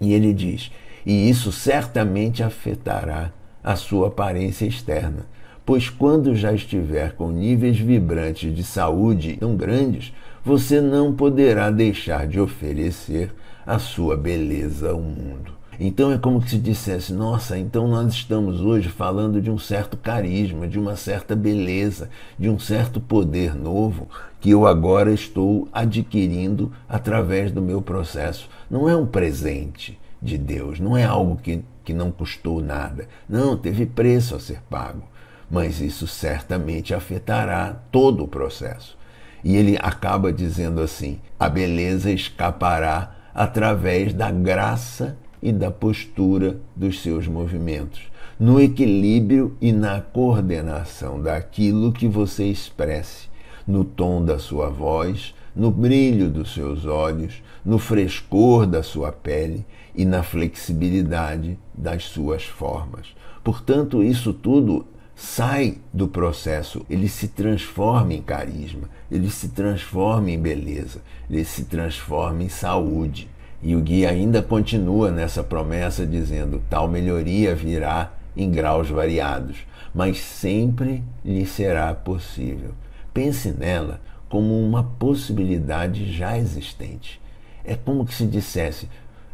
[0.00, 0.70] E ele diz:
[1.04, 3.30] e isso certamente afetará
[3.62, 5.26] a sua aparência externa,
[5.64, 10.12] pois quando já estiver com níveis vibrantes de saúde tão grandes,
[10.44, 13.32] você não poderá deixar de oferecer
[13.66, 15.52] a sua beleza ao mundo.
[15.78, 20.68] Então é como se dissesse: nossa, então nós estamos hoje falando de um certo carisma,
[20.68, 24.08] de uma certa beleza, de um certo poder novo
[24.40, 28.48] que eu agora estou adquirindo através do meu processo.
[28.70, 33.08] Não é um presente de Deus, não é algo que, que não custou nada.
[33.28, 35.02] Não, teve preço a ser pago.
[35.50, 38.96] Mas isso certamente afetará todo o processo.
[39.42, 47.02] E ele acaba dizendo assim: a beleza escapará através da graça e da postura dos
[47.02, 48.02] seus movimentos,
[48.38, 53.28] no equilíbrio e na coordenação daquilo que você expresse,
[53.66, 59.64] no tom da sua voz, no brilho dos seus olhos, no frescor da sua pele
[59.94, 63.14] e na flexibilidade das suas formas.
[63.42, 70.38] Portanto, isso tudo sai do processo, ele se transforma em carisma, ele se transforma em
[70.38, 71.00] beleza,
[71.30, 73.28] ele se transforma em saúde.
[73.62, 79.58] E o guia ainda continua nessa promessa dizendo: tal melhoria virá em graus variados,
[79.94, 82.72] mas sempre lhe será possível.
[83.12, 87.20] Pense nela como uma possibilidade já existente.
[87.64, 88.88] É como se dissesse: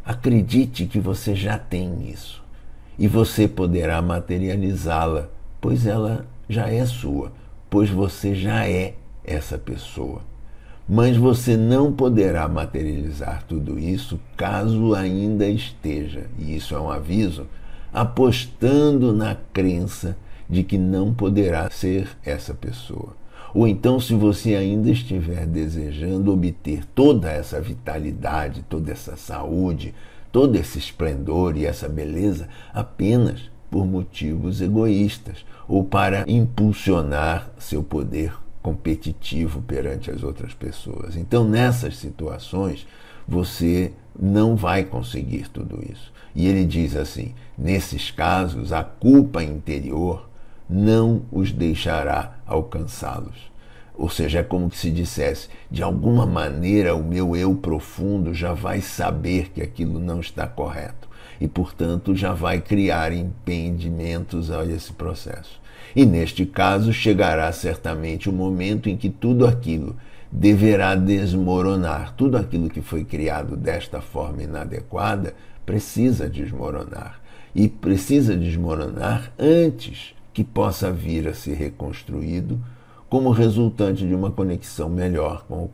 [0.05, 2.45] acredite que você já tem isso
[2.99, 5.29] e você poderá materializá-la
[5.61, 7.33] pois ela já é sua,
[7.69, 8.95] pois você já é
[9.31, 10.23] essa pessoa.
[10.89, 17.47] Mas você não poderá materializar tudo isso caso ainda esteja, e isso é um aviso,
[17.93, 20.17] apostando na crença
[20.49, 23.15] de que não poderá ser essa pessoa.
[23.55, 29.95] Ou então, se você ainda estiver desejando obter toda essa vitalidade, toda essa saúde,
[30.33, 38.40] todo esse esplendor e essa beleza apenas por motivos egoístas ou para impulsionar seu poder
[38.63, 41.17] competitivo perante as outras pessoas.
[41.17, 42.87] Então, nessas situações,
[43.27, 46.13] você não vai conseguir tudo isso.
[46.35, 50.29] E ele diz assim: nesses casos, a culpa interior
[50.69, 53.51] não os deixará alcançá-los.
[53.95, 58.81] Ou seja, é como se dissesse: de alguma maneira, o meu eu profundo já vai
[58.81, 61.09] saber que aquilo não está correto
[61.41, 65.60] e, portanto, já vai criar impedimentos a esse processo.
[65.95, 69.97] E neste caso chegará certamente o momento em que tudo aquilo
[70.31, 72.15] deverá desmoronar.
[72.15, 75.35] Tudo aquilo que foi criado desta forma inadequada
[75.67, 77.21] precisa desmoronar.
[77.55, 82.61] E precisa desmoronar antes que possa vir a ser reconstruído
[83.11, 85.69] como resultante de uma conexão melhor com o,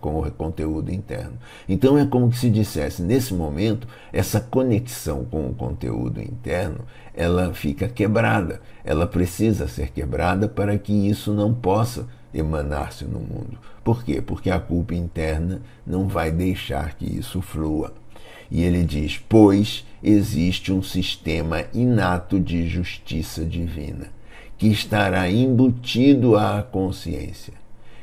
[0.00, 1.34] com o conteúdo interno.
[1.68, 6.80] Então é como se dissesse, nesse momento, essa conexão com o conteúdo interno,
[7.14, 8.62] ela fica quebrada.
[8.82, 13.58] Ela precisa ser quebrada para que isso não possa emanar-se no mundo.
[13.84, 14.22] Por quê?
[14.22, 17.92] Porque a culpa interna não vai deixar que isso flua.
[18.50, 24.17] E ele diz: Pois existe um sistema inato de justiça divina
[24.58, 27.54] que estará embutido à consciência.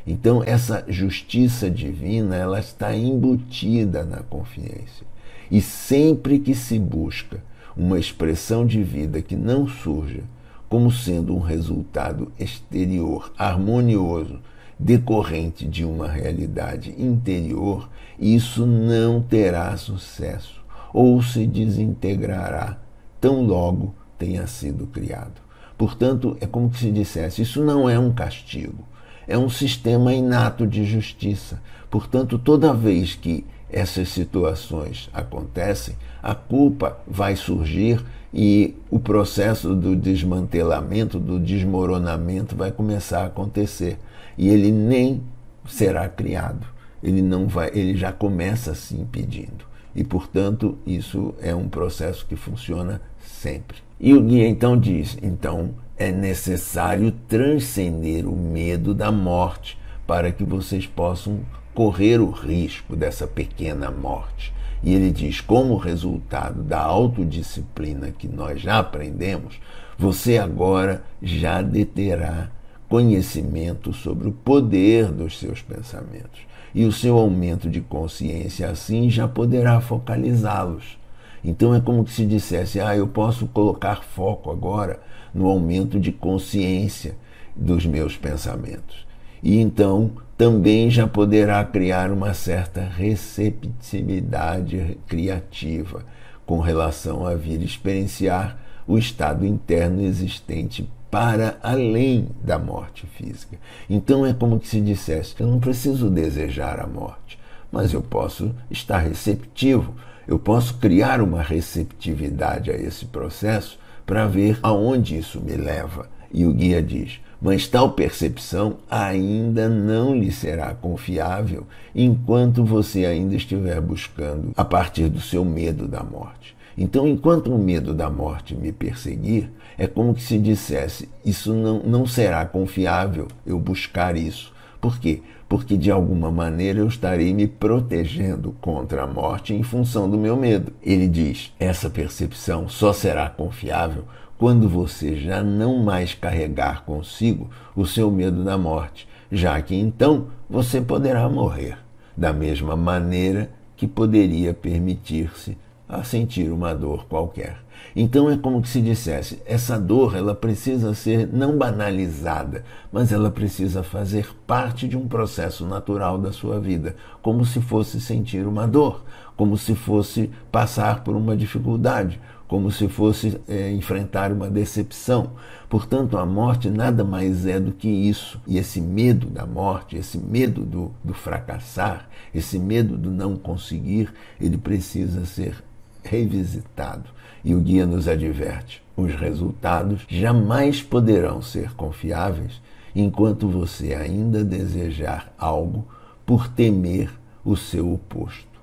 [0.08, 5.06] Então, essa justiça divina, ela está embutida na consciência.
[5.52, 7.44] E sempre que se busca
[7.76, 10.24] uma expressão de vida que não surja
[10.70, 14.40] como sendo um resultado exterior harmonioso
[14.80, 17.90] decorrente de uma realidade interior,
[18.20, 22.78] isso não terá sucesso ou se desintegrará
[23.20, 25.45] tão logo tenha sido criado.
[25.78, 28.86] Portanto, é como se dissesse: isso não é um castigo,
[29.28, 31.62] é um sistema inato de justiça.
[31.90, 38.04] Portanto, toda vez que essas situações acontecem, a culpa vai surgir
[38.34, 43.98] e o processo do desmantelamento, do desmoronamento vai começar a acontecer.
[44.38, 45.24] E ele nem
[45.68, 46.68] será criado.
[47.02, 49.66] Ele não vai, ele já começa se impedindo.
[49.96, 53.85] E, portanto, isso é um processo que funciona sempre.
[54.00, 60.44] E o guia então diz: então é necessário transcender o medo da morte para que
[60.44, 61.40] vocês possam
[61.74, 64.54] correr o risco dessa pequena morte.
[64.84, 69.60] E ele diz: como resultado da autodisciplina que nós já aprendemos,
[69.98, 72.50] você agora já deterá
[72.90, 76.42] conhecimento sobre o poder dos seus pensamentos.
[76.74, 80.98] E o seu aumento de consciência assim já poderá focalizá-los.
[81.46, 85.00] Então é como se dissesse: ah, eu posso colocar foco agora
[85.34, 87.16] no aumento de consciência
[87.56, 89.06] dos meus pensamentos.
[89.44, 96.04] E então também já poderá criar uma certa receptividade criativa
[96.48, 103.60] com relação a vir experienciar o estado interno existente para além da morte física.
[103.88, 107.38] Então é como se dissesse: eu não preciso desejar a morte,
[107.72, 109.94] mas eu posso estar receptivo
[110.28, 116.10] eu posso criar uma receptividade a esse processo para ver aonde isso me leva.
[116.34, 123.36] E o guia diz: mas tal percepção ainda não lhe será confiável enquanto você ainda
[123.36, 126.56] estiver buscando a partir do seu medo da morte.
[126.78, 132.06] Então, enquanto o medo da morte me perseguir, é como se dissesse: isso não, não
[132.06, 134.54] será confiável eu buscar isso.
[134.82, 135.22] Por quê?
[135.48, 140.36] Porque de alguma maneira eu estarei me protegendo contra a morte em função do meu
[140.36, 140.74] medo.
[140.82, 144.06] Ele diz: essa percepção só será confiável
[144.38, 150.28] quando você já não mais carregar consigo o seu medo da morte, já que então
[150.50, 151.78] você poderá morrer,
[152.18, 157.65] da mesma maneira que poderia permitir-se a sentir uma dor qualquer.
[157.96, 163.84] Então é como se dissesse, essa dor ela precisa ser não banalizada, mas ela precisa
[163.84, 169.06] fazer parte de um processo natural da sua vida, como se fosse sentir uma dor,
[169.38, 175.32] como se fosse passar por uma dificuldade, como se fosse é, enfrentar uma decepção.
[175.70, 178.40] Portanto, a morte nada mais é do que isso.
[178.46, 184.14] E esse medo da morte, esse medo do, do fracassar, esse medo do não conseguir,
[184.40, 185.64] ele precisa ser
[186.06, 187.10] revisitado.
[187.44, 192.62] E o guia nos adverte: os resultados jamais poderão ser confiáveis
[192.96, 195.86] enquanto você ainda desejar algo
[196.26, 197.12] por temer
[197.44, 198.56] o seu oposto.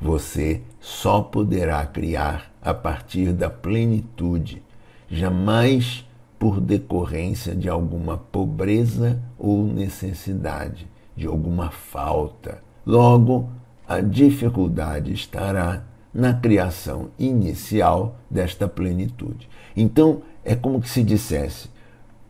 [0.00, 4.62] Você só poderá criar a partir da plenitude,
[5.08, 6.04] jamais
[6.38, 10.86] por decorrência de alguma pobreza ou necessidade,
[11.16, 12.58] de alguma falta.
[12.84, 13.48] Logo,
[13.88, 15.82] a dificuldade estará
[16.16, 19.50] na criação inicial desta plenitude.
[19.76, 21.68] Então, é como que se dissesse: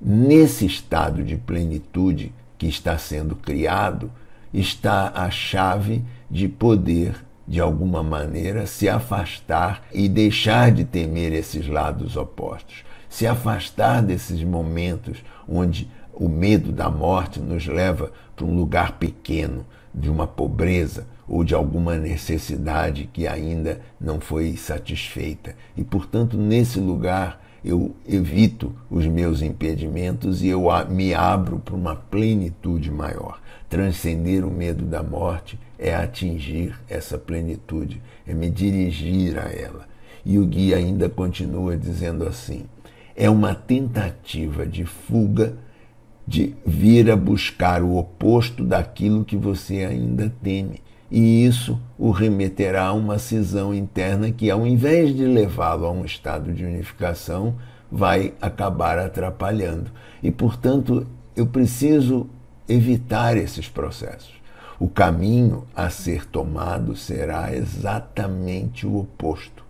[0.00, 4.10] nesse estado de plenitude que está sendo criado,
[4.52, 11.68] está a chave de poder, de alguma maneira, se afastar e deixar de temer esses
[11.68, 18.56] lados opostos, se afastar desses momentos onde o medo da morte nos leva para um
[18.56, 19.64] lugar pequeno,
[19.94, 25.54] de uma pobreza, ou de alguma necessidade que ainda não foi satisfeita.
[25.76, 31.96] E, portanto, nesse lugar eu evito os meus impedimentos e eu me abro para uma
[31.96, 33.40] plenitude maior.
[33.68, 39.84] Transcender o medo da morte é atingir essa plenitude, é me dirigir a ela.
[40.24, 42.66] E o guia ainda continua dizendo assim:
[43.16, 45.54] é uma tentativa de fuga
[46.26, 50.85] de vir a buscar o oposto daquilo que você ainda teme.
[51.10, 56.04] E isso o remeterá a uma cisão interna que, ao invés de levá-lo a um
[56.04, 57.54] estado de unificação,
[57.90, 59.90] vai acabar atrapalhando.
[60.22, 62.28] E, portanto, eu preciso
[62.68, 64.34] evitar esses processos.
[64.78, 69.64] O caminho a ser tomado será exatamente o oposto,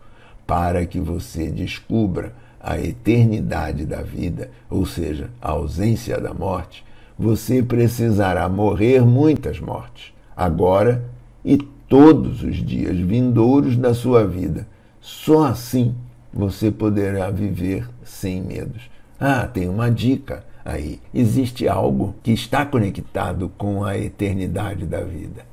[0.47, 6.85] para que você descubra a eternidade da vida, ou seja, a ausência da morte,
[7.17, 11.05] você precisará morrer muitas mortes, agora
[11.47, 14.67] e todos os dias vindouros da sua vida.
[15.01, 15.95] Só assim
[16.35, 18.91] você poderá viver sem medos.
[19.19, 21.01] Ah, tem uma dica aí.
[21.15, 25.47] Existe algo que está conectado com a eternidade da vida.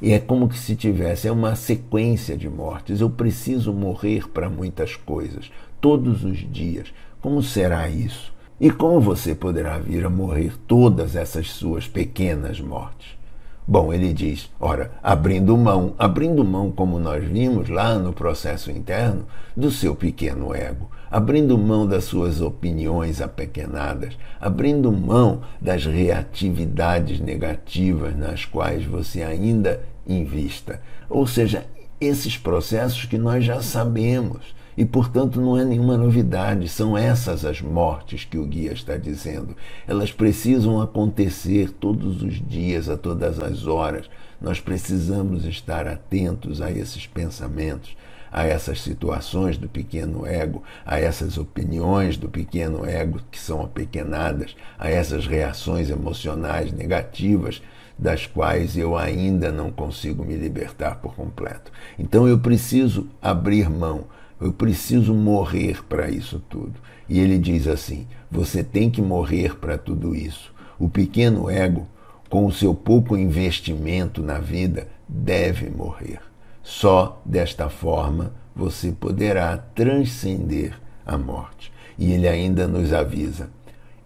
[0.00, 3.00] E é como se tivesse é uma sequência de mortes.
[3.00, 6.94] Eu preciso morrer para muitas coisas todos os dias.
[7.20, 8.32] Como será isso?
[8.60, 13.19] E como você poderá vir a morrer todas essas suas pequenas mortes?
[13.66, 19.26] Bom, ele diz, ora, abrindo mão, abrindo mão, como nós vimos lá no processo interno,
[19.56, 28.16] do seu pequeno ego, abrindo mão das suas opiniões apequenadas, abrindo mão das reatividades negativas
[28.16, 30.80] nas quais você ainda invista.
[31.08, 31.64] Ou seja,
[32.00, 37.60] esses processos que nós já sabemos e, portanto, não é nenhuma novidade, são essas as
[37.60, 39.54] mortes que o guia está dizendo.
[39.86, 44.08] Elas precisam acontecer todos os dias, a todas as horas.
[44.40, 47.94] Nós precisamos estar atentos a esses pensamentos,
[48.32, 54.56] a essas situações do pequeno ego, a essas opiniões do pequeno ego que são apequenadas,
[54.78, 57.60] a essas reações emocionais negativas
[57.98, 61.70] das quais eu ainda não consigo me libertar por completo.
[61.98, 64.06] Então eu preciso abrir mão
[64.40, 66.74] eu preciso morrer para isso tudo.
[67.08, 70.52] E ele diz assim: você tem que morrer para tudo isso.
[70.78, 71.86] O pequeno ego,
[72.28, 76.20] com o seu pouco investimento na vida, deve morrer.
[76.62, 81.72] Só desta forma você poderá transcender a morte.
[81.98, 83.50] E ele ainda nos avisa: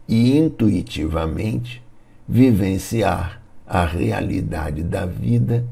[0.09, 1.83] e intuitivamente
[2.27, 5.65] vivenciar a realidade da vida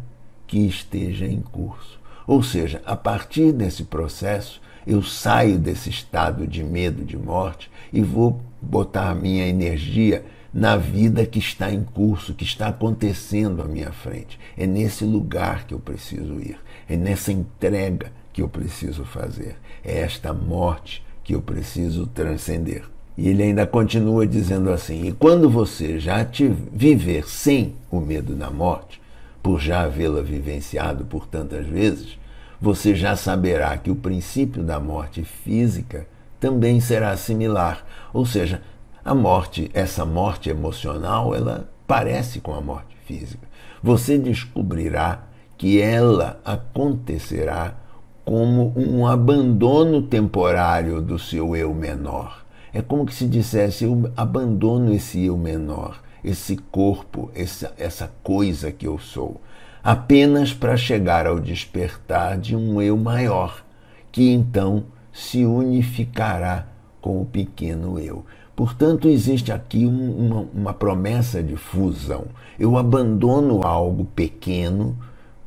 [0.46, 1.91] que esteja em curso.
[2.26, 8.02] Ou seja, a partir desse processo, eu saio desse estado de medo de morte e
[8.02, 13.64] vou botar a minha energia na vida que está em curso, que está acontecendo à
[13.64, 14.38] minha frente.
[14.56, 16.58] É nesse lugar que eu preciso ir,
[16.88, 22.84] é nessa entrega que eu preciso fazer, é esta morte que eu preciso transcender.
[23.16, 28.34] E ele ainda continua dizendo assim: e quando você já te viver sem o medo
[28.34, 29.01] da morte,
[29.42, 32.18] por já havê-la vivenciado por tantas vezes,
[32.60, 36.06] você já saberá que o princípio da morte física
[36.38, 37.84] também será similar.
[38.12, 38.62] Ou seja,
[39.04, 43.48] a morte, essa morte emocional, ela parece com a morte física.
[43.82, 45.24] Você descobrirá
[45.58, 47.74] que ela acontecerá
[48.24, 52.44] como um abandono temporário do seu eu menor.
[52.72, 58.70] É como que se dissesse: eu abandono esse eu menor esse corpo, essa, essa coisa
[58.70, 59.40] que eu sou,
[59.82, 63.64] apenas para chegar ao despertar de um eu maior,
[64.10, 66.66] que então se unificará
[67.00, 68.24] com o pequeno eu.
[68.54, 72.26] Portanto, existe aqui um, uma, uma promessa de fusão.
[72.58, 74.96] Eu abandono algo pequeno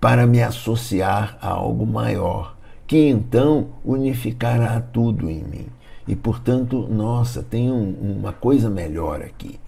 [0.02, 5.68] para me associar a algo maior, que então unificará tudo em mim.
[6.08, 9.60] E, portanto, nossa, tem um, uma coisa melhor aqui.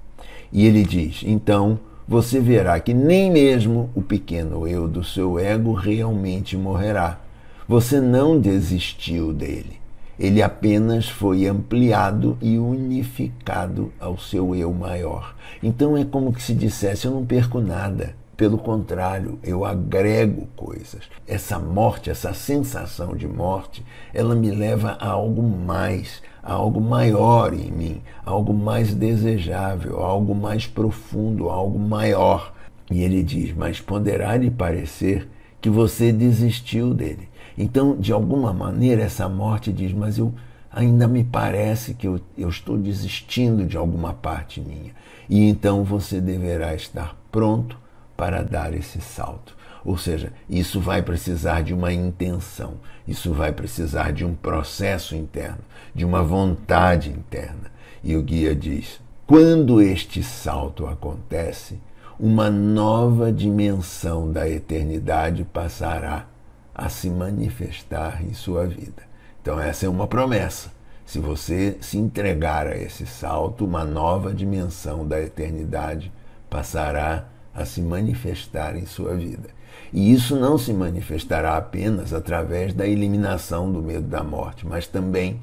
[0.51, 5.73] E ele diz: então você verá que nem mesmo o pequeno eu do seu ego
[5.73, 7.19] realmente morrerá.
[7.67, 9.77] Você não desistiu dele.
[10.17, 15.35] Ele apenas foi ampliado e unificado ao seu eu maior.
[15.61, 18.15] Então é como que se dissesse: eu não perco nada.
[18.37, 21.01] Pelo contrário, eu agrego coisas.
[21.27, 23.83] Essa morte, essa sensação de morte,
[24.13, 30.65] ela me leva a algo mais, algo maior em mim, algo mais desejável, algo mais
[30.65, 32.53] profundo, algo maior.
[32.89, 35.27] E ele diz: Mas poderá lhe parecer
[35.59, 37.27] que você desistiu dele.
[37.57, 40.33] Então, de alguma maneira, essa morte diz: Mas eu
[40.71, 44.91] ainda me parece que eu, eu estou desistindo de alguma parte minha.
[45.29, 47.77] E então você deverá estar pronto
[48.15, 49.55] para dar esse salto.
[49.85, 52.75] Ou seja, isso vai precisar de uma intenção,
[53.07, 55.59] isso vai precisar de um processo interno,
[55.93, 57.71] de uma vontade interna.
[58.03, 61.79] E o guia diz: quando este salto acontece,
[62.19, 66.25] uma nova dimensão da eternidade passará
[66.73, 69.03] a se manifestar em sua vida.
[69.41, 70.71] Então, essa é uma promessa.
[71.05, 76.11] Se você se entregar a esse salto, uma nova dimensão da eternidade
[76.49, 79.49] passará a se manifestar em sua vida.
[79.93, 85.39] E isso não se manifestará apenas através da eliminação do medo da morte, mas também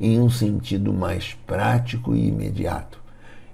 [0.00, 3.00] em um sentido mais prático e imediato.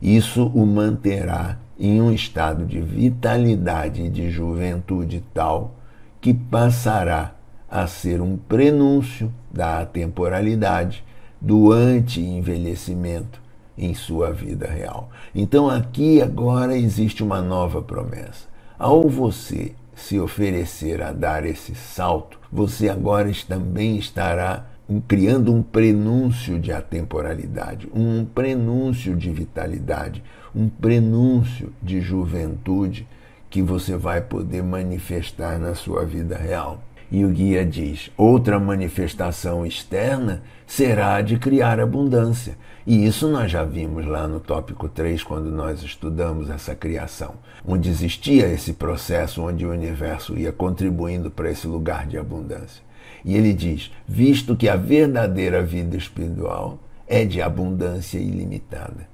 [0.01, 5.77] Isso o manterá em um estado de vitalidade e de juventude tal
[6.21, 7.35] que passará
[7.71, 11.05] a ser um prenúncio da atemporalidade,
[11.41, 13.41] do anti-envelhecimento
[13.77, 15.11] em sua vida real.
[15.35, 18.47] Então aqui agora existe uma nova promessa.
[18.79, 19.73] Ao você
[20.03, 24.67] se oferecer a dar esse salto, você agora também estará
[25.07, 30.23] criando um prenúncio de atemporalidade, um prenúncio de vitalidade,
[30.55, 33.07] um prenúncio de juventude
[33.49, 36.83] que você vai poder manifestar na sua vida real.
[37.11, 42.57] E o guia diz: outra manifestação externa será de criar abundância.
[42.87, 47.89] E isso nós já vimos lá no tópico 3, quando nós estudamos essa criação, onde
[47.89, 52.83] existia esse processo onde o universo ia contribuindo para esse lugar de abundância.
[53.25, 59.07] E ele diz: visto que a verdadeira vida espiritual é de abundância ilimitada.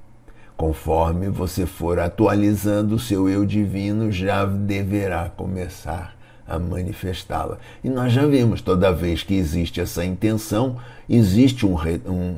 [0.57, 6.18] Conforme você for atualizando o seu eu divino, já deverá começar
[6.49, 7.59] a manifestá-la.
[7.83, 10.77] E nós já vimos, toda vez que existe essa intenção,
[11.07, 11.75] existe um,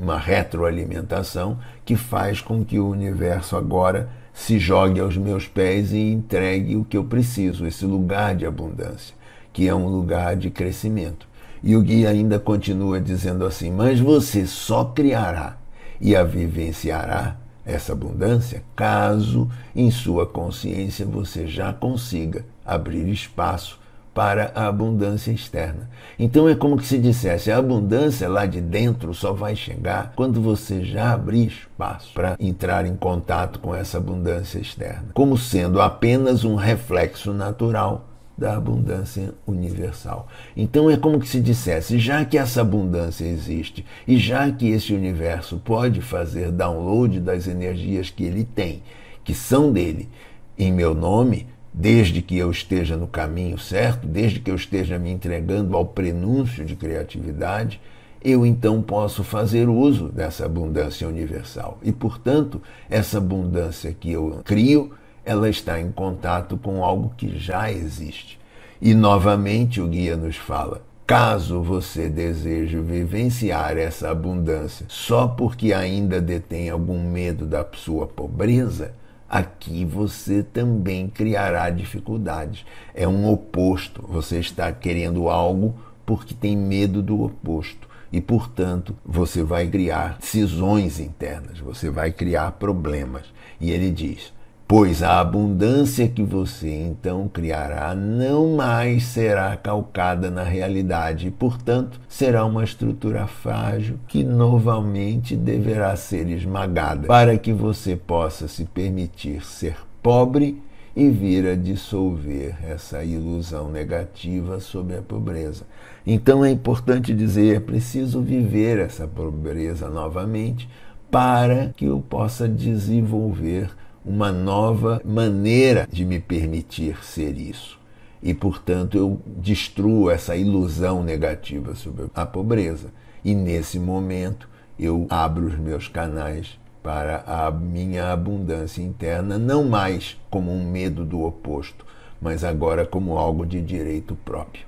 [0.01, 6.11] uma retroalimentação que faz com que o universo agora se jogue aos meus pés e
[6.11, 9.15] entregue o que eu preciso, esse lugar de abundância,
[9.53, 11.27] que é um lugar de crescimento.
[11.63, 15.57] E o guia ainda continua dizendo assim: Mas você só criará
[15.99, 23.80] e a vivenciará essa abundância caso em sua consciência você já consiga abrir espaço
[24.13, 25.89] para a abundância externa.
[26.19, 30.41] Então é como que se dissesse: a abundância lá de dentro só vai chegar quando
[30.41, 36.43] você já abrir espaço para entrar em contato com essa abundância externa, como sendo apenas
[36.43, 38.07] um reflexo natural
[38.37, 40.27] da abundância universal.
[40.57, 44.93] Então é como que se dissesse, já que essa abundância existe e já que esse
[44.93, 48.81] universo pode fazer download das energias que ele tem,
[49.23, 50.09] que são dele,
[50.57, 55.09] em meu nome, desde que eu esteja no caminho certo, desde que eu esteja me
[55.09, 57.79] entregando ao prenúncio de criatividade,
[58.23, 61.79] eu então posso fazer uso dessa abundância universal.
[61.81, 64.91] E, portanto, essa abundância que eu crio
[65.25, 68.39] ela está em contato com algo que já existe.
[68.81, 76.19] E novamente o guia nos fala: caso você deseje vivenciar essa abundância só porque ainda
[76.19, 78.93] detém algum medo da sua pobreza,
[79.31, 82.65] aqui você também criará dificuldades.
[82.93, 84.05] É um oposto.
[84.09, 85.73] Você está querendo algo
[86.05, 87.89] porque tem medo do oposto.
[88.11, 93.23] E, portanto, você vai criar cisões internas, você vai criar problemas.
[93.57, 94.33] E ele diz:
[94.71, 101.99] pois a abundância que você então criará não mais será calcada na realidade e, portanto,
[102.07, 109.45] será uma estrutura frágil que novamente deverá ser esmagada para que você possa se permitir
[109.45, 110.63] ser pobre
[110.95, 115.65] e vir a dissolver essa ilusão negativa sobre a pobreza.
[116.07, 120.69] Então é importante dizer, é preciso viver essa pobreza novamente
[121.11, 123.69] para que eu possa desenvolver
[124.03, 127.79] uma nova maneira de me permitir ser isso.
[128.21, 132.89] E, portanto, eu destruo essa ilusão negativa sobre a pobreza.
[133.23, 134.47] E, nesse momento,
[134.77, 141.05] eu abro os meus canais para a minha abundância interna, não mais como um medo
[141.05, 141.85] do oposto,
[142.19, 144.65] mas agora como algo de direito próprio.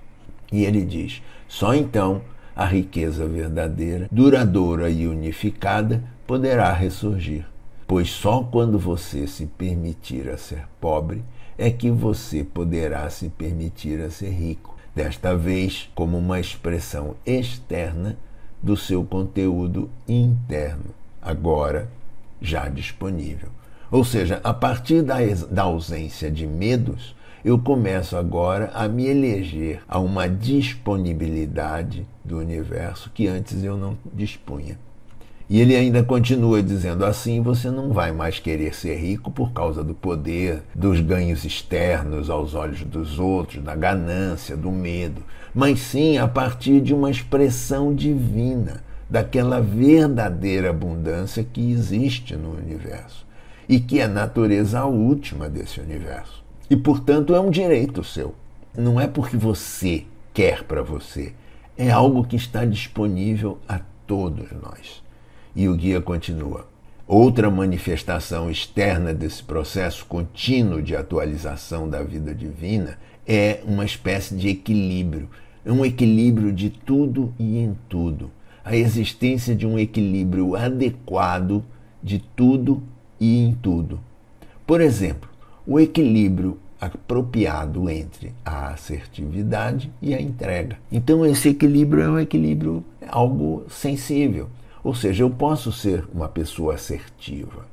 [0.52, 2.22] E ele diz: só então
[2.56, 7.46] a riqueza verdadeira, duradoura e unificada poderá ressurgir
[7.94, 11.24] pois só quando você se permitir a ser pobre
[11.56, 18.18] é que você poderá se permitir a ser rico, desta vez como uma expressão externa
[18.64, 20.86] do seu conteúdo interno,
[21.22, 21.88] agora
[22.42, 23.50] já disponível.
[23.92, 25.18] Ou seja, a partir da,
[25.52, 27.16] da ausência de medos,
[27.46, 33.96] eu começo agora a me eleger a uma disponibilidade do universo que antes eu não
[34.12, 34.80] dispunha.
[35.50, 39.84] E ele ainda continua dizendo assim: você não vai mais querer ser rico por causa
[39.84, 45.22] do poder, dos ganhos externos aos olhos dos outros, da ganância, do medo,
[45.54, 53.24] mas sim a partir de uma expressão divina, daquela verdadeira abundância que existe no universo
[53.68, 56.44] e que é a natureza última desse universo.
[56.70, 58.34] E, portanto, é um direito seu.
[58.76, 61.34] Não é porque você quer para você,
[61.78, 65.03] é algo que está disponível a todos nós.
[65.56, 66.68] E o guia continua.
[67.08, 72.98] Outra manifestação externa desse processo contínuo de atualização da vida divina
[73.28, 75.30] é uma espécie de equilíbrio,
[75.66, 78.32] é um equilíbrio de tudo e em tudo,
[78.64, 81.64] a existência de um equilíbrio adequado
[82.02, 82.82] de tudo
[83.20, 84.00] e em tudo.
[84.66, 85.30] Por exemplo,
[85.68, 90.78] o equilíbrio apropriado entre a assertividade e a entrega.
[90.92, 94.50] Então, esse equilíbrio é um equilíbrio algo sensível.
[94.84, 97.66] Ou seja, eu posso ser uma pessoa assertiva,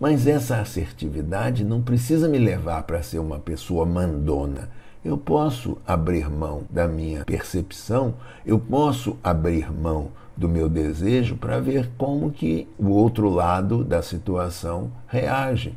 [0.00, 4.70] mas essa assertividade não precisa me levar para ser uma pessoa mandona.
[5.04, 11.60] Eu posso abrir mão da minha percepção, eu posso abrir mão do meu desejo para
[11.60, 15.74] ver como que o outro lado da situação reage.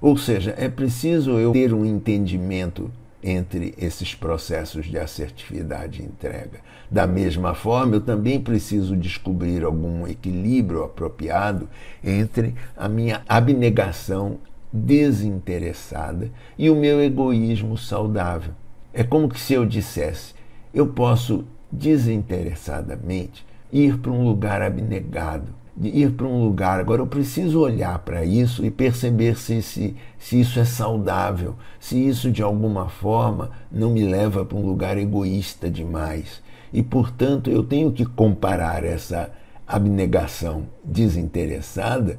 [0.00, 2.90] Ou seja, é preciso eu ter um entendimento
[3.22, 6.60] entre esses processos de assertividade e entrega.
[6.90, 11.68] Da mesma forma, eu também preciso descobrir algum equilíbrio apropriado
[12.02, 14.38] entre a minha abnegação
[14.72, 18.52] desinteressada e o meu egoísmo saudável.
[18.92, 20.34] É como se eu dissesse:
[20.74, 26.80] eu posso desinteressadamente ir para um lugar abnegado, de ir para um lugar.
[26.80, 31.96] Agora eu preciso olhar para isso e perceber se, se, se isso é saudável, se
[32.06, 36.42] isso de alguma forma não me leva para um lugar egoísta demais.
[36.72, 39.30] E portanto eu tenho que comparar essa
[39.66, 42.18] abnegação desinteressada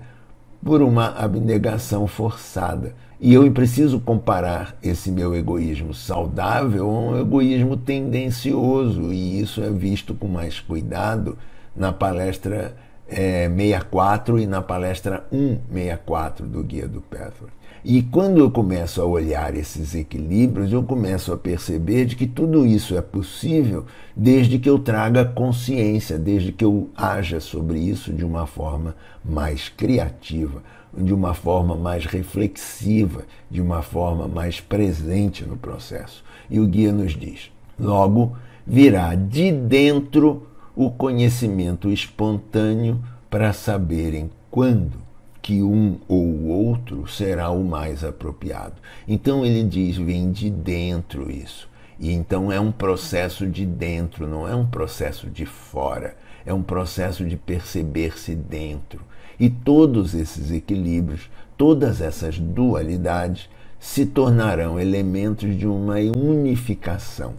[0.63, 2.95] por uma abnegação forçada.
[3.19, 9.69] E eu preciso comparar esse meu egoísmo saudável a um egoísmo tendencioso, e isso é
[9.69, 11.37] visto com mais cuidado
[11.75, 12.75] na palestra
[13.07, 17.51] é, 64 e na palestra 164 do Guia do Pathway.
[17.85, 22.65] E quando eu começo a olhar esses equilíbrios, eu começo a perceber de que tudo
[22.65, 23.85] isso é possível
[24.15, 29.67] desde que eu traga consciência, desde que eu haja sobre isso de uma forma mais
[29.67, 30.63] criativa,
[30.97, 36.23] de uma forma mais reflexiva, de uma forma mais presente no processo.
[36.49, 45.03] E o guia nos diz: logo virá de dentro o conhecimento espontâneo para saberem quando
[45.41, 48.75] que um ou o outro será o mais apropriado.
[49.07, 51.69] Então ele diz: vem de dentro isso.
[51.99, 56.15] E então é um processo de dentro, não é um processo de fora.
[56.45, 59.01] É um processo de perceber-se dentro.
[59.39, 63.49] E todos esses equilíbrios, todas essas dualidades
[63.79, 67.33] se tornarão elementos de uma unificação,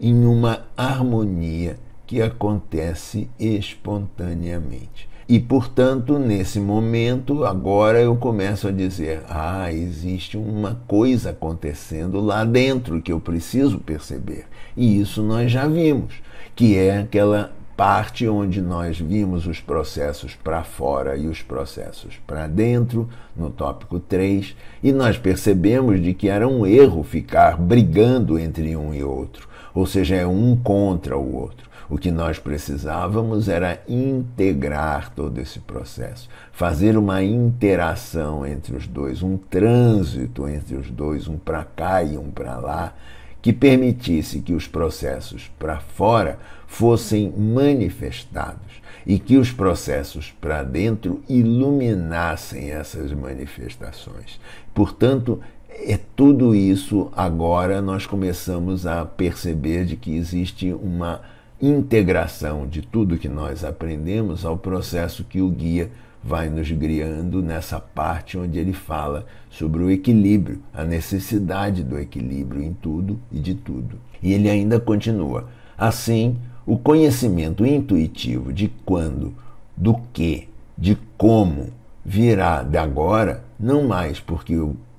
[0.00, 5.08] em uma harmonia que acontece espontaneamente.
[5.28, 12.44] E, portanto, nesse momento, agora eu começo a dizer: ah, existe uma coisa acontecendo lá
[12.44, 14.46] dentro que eu preciso perceber.
[14.76, 16.14] E isso nós já vimos,
[16.54, 22.46] que é aquela parte onde nós vimos os processos para fora e os processos para
[22.46, 28.74] dentro, no tópico 3, e nós percebemos de que era um erro ficar brigando entre
[28.76, 31.68] um e outro, ou seja, é um contra o outro.
[31.88, 39.22] O que nós precisávamos era integrar todo esse processo, fazer uma interação entre os dois,
[39.22, 42.94] um trânsito entre os dois, um para cá e um para lá,
[43.40, 51.22] que permitisse que os processos para fora fossem manifestados e que os processos para dentro
[51.28, 54.40] iluminassem essas manifestações.
[54.74, 61.20] Portanto, é tudo isso agora nós começamos a perceber de que existe uma
[61.60, 65.90] integração de tudo que nós aprendemos ao processo que o guia
[66.22, 72.62] vai nos guiando nessa parte onde ele fala sobre o equilíbrio, a necessidade do equilíbrio
[72.62, 73.98] em tudo e de tudo.
[74.22, 75.48] E ele ainda continua:
[75.78, 76.36] assim,
[76.66, 79.32] o conhecimento intuitivo de quando,
[79.76, 81.68] do que, de como
[82.04, 84.54] virá de agora, não mais porque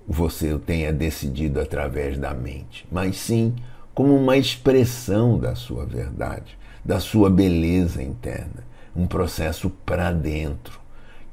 [0.07, 3.53] você o tenha decidido através da mente, mas sim
[3.97, 8.63] como uma expressão da sua verdade, da sua beleza interna,
[8.95, 10.79] um processo para dentro,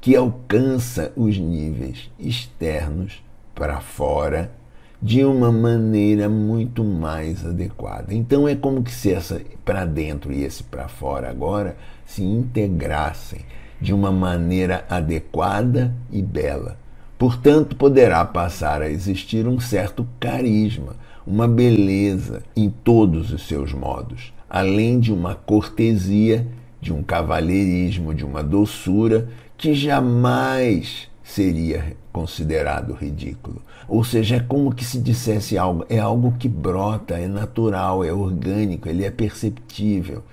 [0.01, 4.51] que alcança os níveis externos para fora
[4.99, 8.15] de uma maneira muito mais adequada.
[8.15, 13.41] Então é como que se essa para dentro e esse para fora agora se integrassem,
[13.79, 16.79] de uma maneira adequada e bela.
[17.15, 20.95] Portanto, poderá passar a existir um certo carisma,
[21.25, 26.45] uma beleza em todos os seus modos, além de uma cortesia,
[26.79, 33.61] de um cavalheirismo, de uma doçura que jamais seria considerado ridículo.
[33.87, 38.13] Ou seja, é como que se dissesse algo, é algo que brota, é natural, é
[38.13, 40.23] orgânico, ele é perceptível.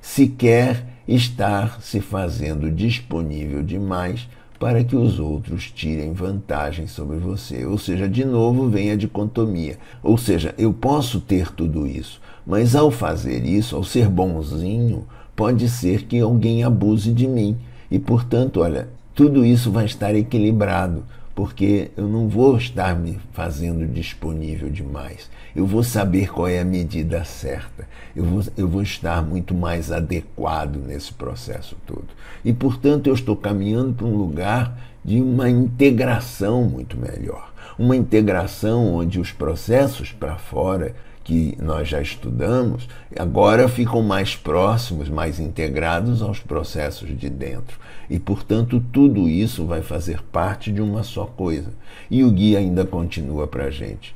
[0.00, 4.28] Se quer estar se fazendo disponível demais
[4.62, 7.66] para que os outros tirem vantagem sobre você.
[7.66, 9.76] Ou seja, de novo vem a dicotomia.
[10.00, 15.04] Ou seja, eu posso ter tudo isso, mas ao fazer isso, ao ser bonzinho,
[15.34, 17.56] pode ser que alguém abuse de mim.
[17.90, 21.02] E portanto, olha, tudo isso vai estar equilibrado
[21.34, 25.30] porque eu não vou estar me fazendo disponível demais.
[25.54, 27.88] Eu vou saber qual é a medida certa.
[28.14, 32.08] Eu vou, eu vou estar muito mais adequado nesse processo todo.
[32.44, 37.52] E, portanto, eu estou caminhando para um lugar de uma integração muito melhor.
[37.78, 45.08] Uma integração onde os processos para fora que nós já estudamos, agora ficam mais próximos,
[45.08, 47.78] mais integrados aos processos de dentro.
[48.08, 51.70] E, portanto, tudo isso vai fazer parte de uma só coisa.
[52.10, 54.14] E o guia ainda continua para a gente.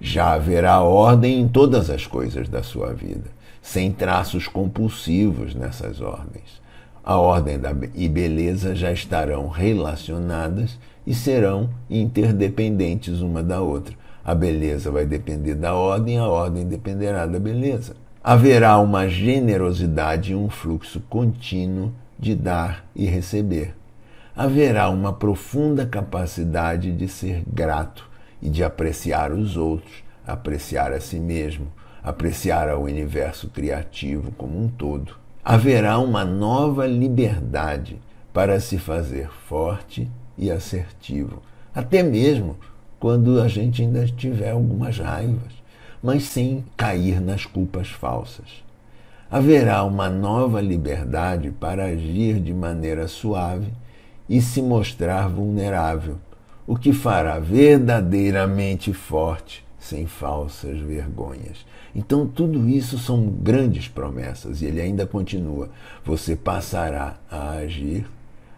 [0.00, 6.60] Já haverá ordem em todas as coisas da sua vida, sem traços compulsivos nessas ordens.
[7.02, 7.58] A ordem
[7.94, 13.96] e beleza já estarão relacionadas e serão interdependentes uma da outra
[14.28, 17.96] a beleza vai depender da ordem, a ordem dependerá da beleza.
[18.22, 23.74] Haverá uma generosidade e um fluxo contínuo de dar e receber.
[24.34, 28.08] Haverá uma profunda capacidade de ser grato
[28.40, 31.68] e de apreciar os outros, apreciar a si mesmo,
[32.02, 35.16] apreciar ao universo criativo como um todo.
[35.44, 37.98] Haverá uma nova liberdade
[38.32, 41.42] para se fazer forte e assertivo,
[41.74, 42.56] até mesmo
[43.00, 45.52] quando a gente ainda tiver algumas raivas,
[46.02, 48.67] mas sem cair nas culpas falsas.
[49.30, 53.70] Haverá uma nova liberdade para agir de maneira suave
[54.26, 56.16] e se mostrar vulnerável,
[56.66, 61.66] o que fará verdadeiramente forte, sem falsas vergonhas.
[61.94, 65.68] Então, tudo isso são grandes promessas, e ele ainda continua:
[66.02, 68.06] você passará a agir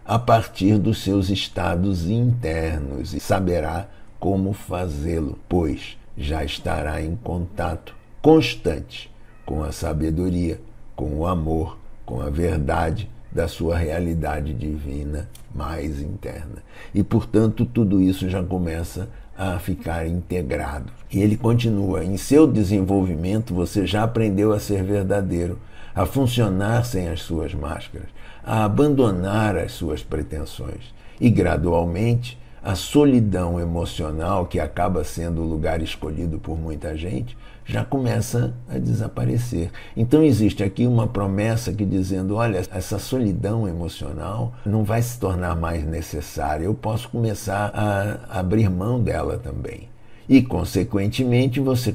[0.05, 7.93] a partir dos seus estados internos e saberá como fazê-lo, pois já estará em contato
[8.21, 9.10] constante
[9.45, 10.59] com a sabedoria,
[10.95, 16.63] com o amor, com a verdade da sua realidade divina mais interna.
[16.93, 20.91] E, portanto, tudo isso já começa a ficar integrado.
[21.11, 25.57] E ele continua: em seu desenvolvimento, você já aprendeu a ser verdadeiro,
[25.95, 28.07] a funcionar sem as suas máscaras,
[28.43, 30.93] a abandonar as suas pretensões.
[31.19, 37.35] E gradualmente a solidão emocional, que acaba sendo o lugar escolhido por muita gente,
[37.65, 39.71] já começa a desaparecer.
[39.95, 45.55] Então existe aqui uma promessa que dizendo, olha, essa solidão emocional não vai se tornar
[45.55, 49.91] mais necessária, eu posso começar a abrir mão dela também
[50.31, 51.93] e, consequentemente, você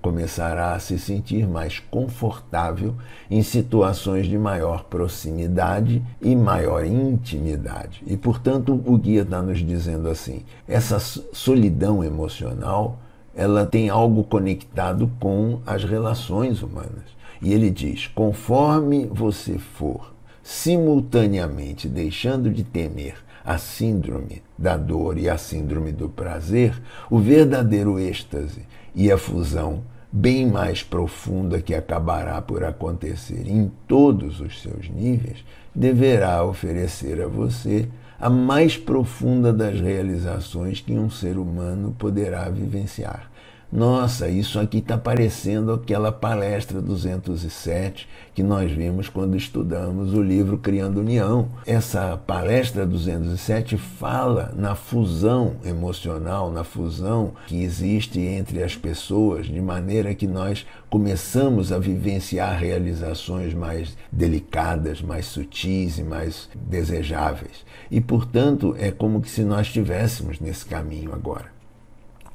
[0.00, 2.94] começará a se sentir mais confortável
[3.30, 8.02] em situações de maior proximidade e maior intimidade.
[8.06, 12.98] E, portanto, o guia está nos dizendo assim: essa solidão emocional
[13.36, 17.14] ela tem algo conectado com as relações humanas.
[17.42, 25.28] E ele diz: conforme você for simultaneamente deixando de temer a síndrome da dor e
[25.28, 26.80] a síndrome do prazer,
[27.10, 28.62] o verdadeiro êxtase
[28.94, 35.44] e a fusão bem mais profunda que acabará por acontecer em todos os seus níveis,
[35.74, 37.86] deverá oferecer a você
[38.18, 43.30] a mais profunda das realizações que um ser humano poderá vivenciar
[43.70, 50.56] nossa, isso aqui está parecendo aquela palestra 207 que nós vimos quando estudamos o livro
[50.56, 51.48] Criando União.
[51.66, 59.60] Essa palestra 207 fala na fusão emocional, na fusão que existe entre as pessoas, de
[59.60, 67.64] maneira que nós começamos a vivenciar realizações mais delicadas, mais sutis e mais desejáveis.
[67.90, 71.55] E, portanto, é como se nós estivéssemos nesse caminho agora.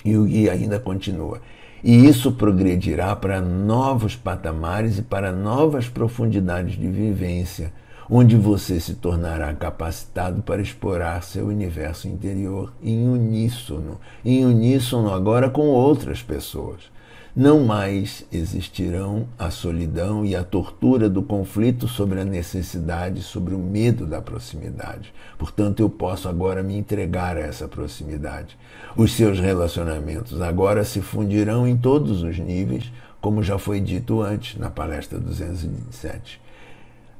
[0.03, 1.41] E o guia ainda continua.
[1.83, 7.73] E isso progredirá para novos patamares e para novas profundidades de vivência,
[8.09, 15.49] onde você se tornará capacitado para explorar seu universo interior em uníssono, em uníssono agora
[15.49, 16.91] com outras pessoas.
[17.35, 23.59] Não mais existirão a solidão e a tortura do conflito sobre a necessidade, sobre o
[23.59, 25.13] medo da proximidade.
[25.39, 28.57] Portanto, eu posso agora me entregar a essa proximidade.
[28.97, 34.59] Os seus relacionamentos agora se fundirão em todos os níveis, como já foi dito antes
[34.59, 36.41] na palestra 227.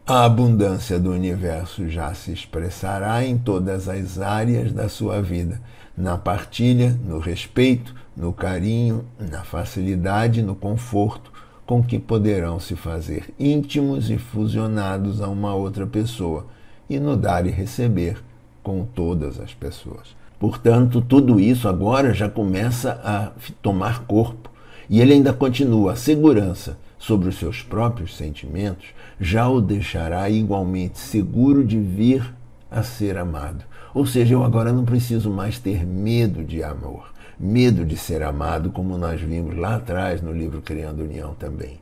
[0.06, 5.62] A abundância do universo já se expressará em todas as áreas da sua vida,
[5.96, 11.32] na partilha, no respeito, no carinho, na facilidade, no conforto
[11.66, 16.46] com que poderão se fazer íntimos e fusionados a uma outra pessoa,
[16.90, 18.22] e no dar e receber
[18.62, 20.16] com todas as pessoas.
[20.38, 23.32] Portanto, tudo isso agora já começa a
[23.62, 24.50] tomar corpo.
[24.90, 28.88] E ele ainda continua: a segurança sobre os seus próprios sentimentos
[29.20, 32.34] já o deixará igualmente seguro de vir
[32.70, 33.64] a ser amado.
[33.94, 37.11] Ou seja, eu agora não preciso mais ter medo de amor,
[37.42, 41.80] medo de ser amado, como nós vimos lá atrás no livro Criando União também.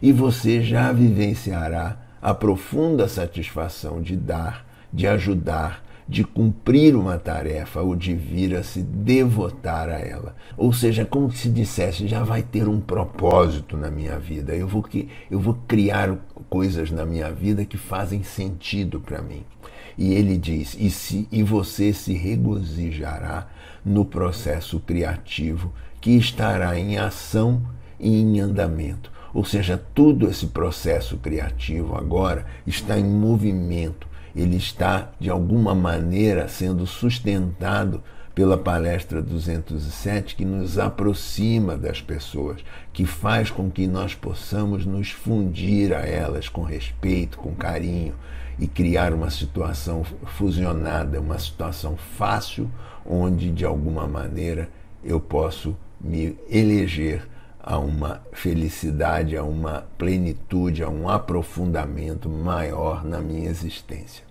[0.00, 7.80] E você já vivenciará a profunda satisfação de dar, de ajudar, de cumprir uma tarefa
[7.80, 10.34] ou de vir a se devotar a ela.
[10.56, 14.54] Ou seja, como se dissesse, já vai ter um propósito na minha vida.
[14.54, 16.16] Eu vou, que, eu vou criar
[16.48, 19.44] coisas na minha vida que fazem sentido para mim.
[19.96, 23.46] E ele diz: e, se, e você se regozijará
[23.84, 27.62] no processo criativo que estará em ação
[27.98, 29.10] e em andamento.
[29.32, 36.48] Ou seja, todo esse processo criativo agora está em movimento ele está, de alguma maneira,
[36.48, 38.02] sendo sustentado
[38.34, 45.10] pela palestra 207, que nos aproxima das pessoas, que faz com que nós possamos nos
[45.10, 48.14] fundir a elas com respeito, com carinho
[48.58, 52.70] e criar uma situação fusionada, uma situação fácil,
[53.04, 54.68] onde, de alguma maneira,
[55.02, 57.26] eu posso me eleger
[57.62, 64.24] a uma felicidade, a uma plenitude, a um aprofundamento maior na minha existência.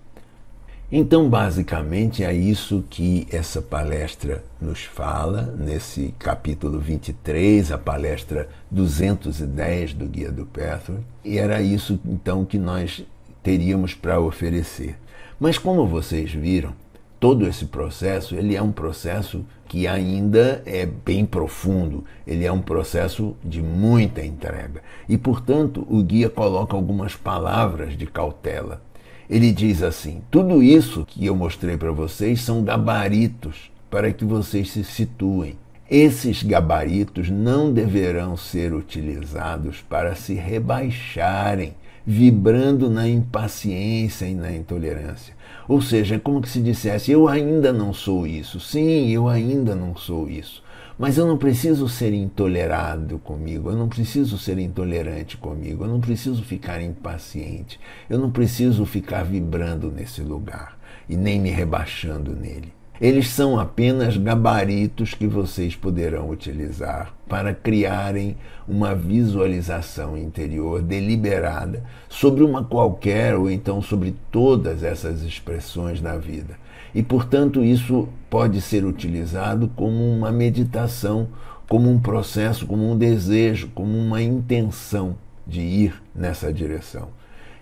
[0.92, 9.94] Então, basicamente, é isso que essa palestra nos fala, nesse capítulo 23, a palestra 210
[9.94, 13.04] do Guia do Petro, e era isso então que nós
[13.40, 14.98] teríamos para oferecer.
[15.38, 16.72] Mas como vocês viram,
[17.20, 22.60] todo esse processo ele é um processo que ainda é bem profundo, ele é um
[22.60, 24.82] processo de muita entrega.
[25.08, 28.82] E, portanto, o guia coloca algumas palavras de cautela.
[29.28, 34.70] Ele diz assim: tudo isso que eu mostrei para vocês são gabaritos para que vocês
[34.70, 35.56] se situem.
[35.88, 41.74] Esses gabaritos não deverão ser utilizados para se rebaixarem,
[42.06, 45.34] vibrando na impaciência e na intolerância.
[45.70, 48.58] Ou seja, é como se dissesse: eu ainda não sou isso.
[48.58, 50.64] Sim, eu ainda não sou isso.
[50.98, 56.00] Mas eu não preciso ser intolerado comigo, eu não preciso ser intolerante comigo, eu não
[56.00, 60.76] preciso ficar impaciente, eu não preciso ficar vibrando nesse lugar
[61.08, 62.72] e nem me rebaixando nele.
[63.00, 68.36] Eles são apenas gabaritos que vocês poderão utilizar para criarem
[68.68, 76.58] uma visualização interior deliberada sobre uma qualquer ou então sobre todas essas expressões da vida.
[76.94, 81.28] E, portanto, isso pode ser utilizado como uma meditação,
[81.66, 87.08] como um processo, como um desejo, como uma intenção de ir nessa direção.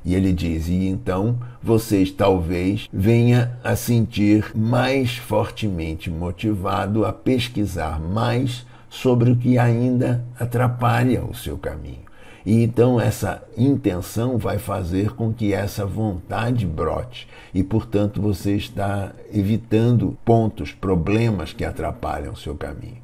[0.08, 8.00] E ele diz: e então vocês talvez venha a sentir mais fortemente motivado a pesquisar
[8.00, 12.08] mais sobre o que ainda atrapalha o seu caminho.
[12.46, 19.12] E então essa intenção vai fazer com que essa vontade brote e, portanto, você está
[19.30, 23.02] evitando pontos, problemas que atrapalham o seu caminho.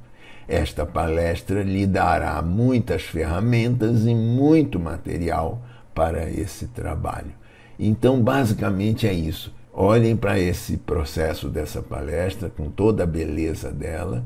[0.49, 5.61] Esta palestra lhe dará muitas ferramentas e muito material
[5.95, 7.33] para esse trabalho.
[7.79, 9.55] Então, basicamente é isso.
[9.73, 14.25] Olhem para esse processo dessa palestra com toda a beleza dela,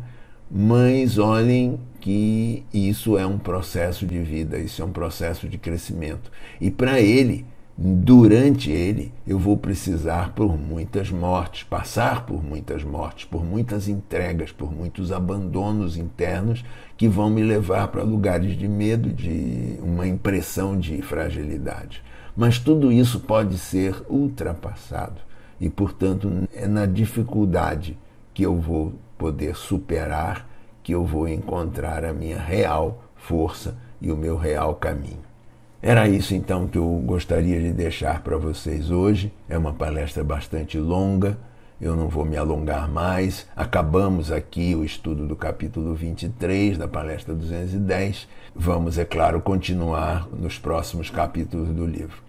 [0.50, 6.30] mas olhem que isso é um processo de vida, isso é um processo de crescimento.
[6.60, 7.46] E para ele,
[7.80, 14.50] durante ele, eu vou precisar por muitas mortes, passar por muitas mortes, por muitas entregas,
[14.50, 16.64] por muitos abandonos internos
[16.96, 22.02] que vão me levar para lugares de medo, de uma impressão de fragilidade.
[22.36, 25.20] Mas tudo isso pode ser ultrapassado
[25.60, 27.96] e, portanto, é na dificuldade
[28.34, 30.48] que eu vou poder superar,
[30.82, 35.27] que eu vou encontrar a minha real força e o meu real caminho.
[35.80, 39.32] Era isso então que eu gostaria de deixar para vocês hoje.
[39.48, 41.38] É uma palestra bastante longa
[41.80, 43.46] eu não vou me alongar mais.
[43.54, 48.26] Acabamos aqui o estudo do capítulo 23 da palestra 210.
[48.54, 52.27] Vamos, é claro, continuar nos próximos capítulos do livro.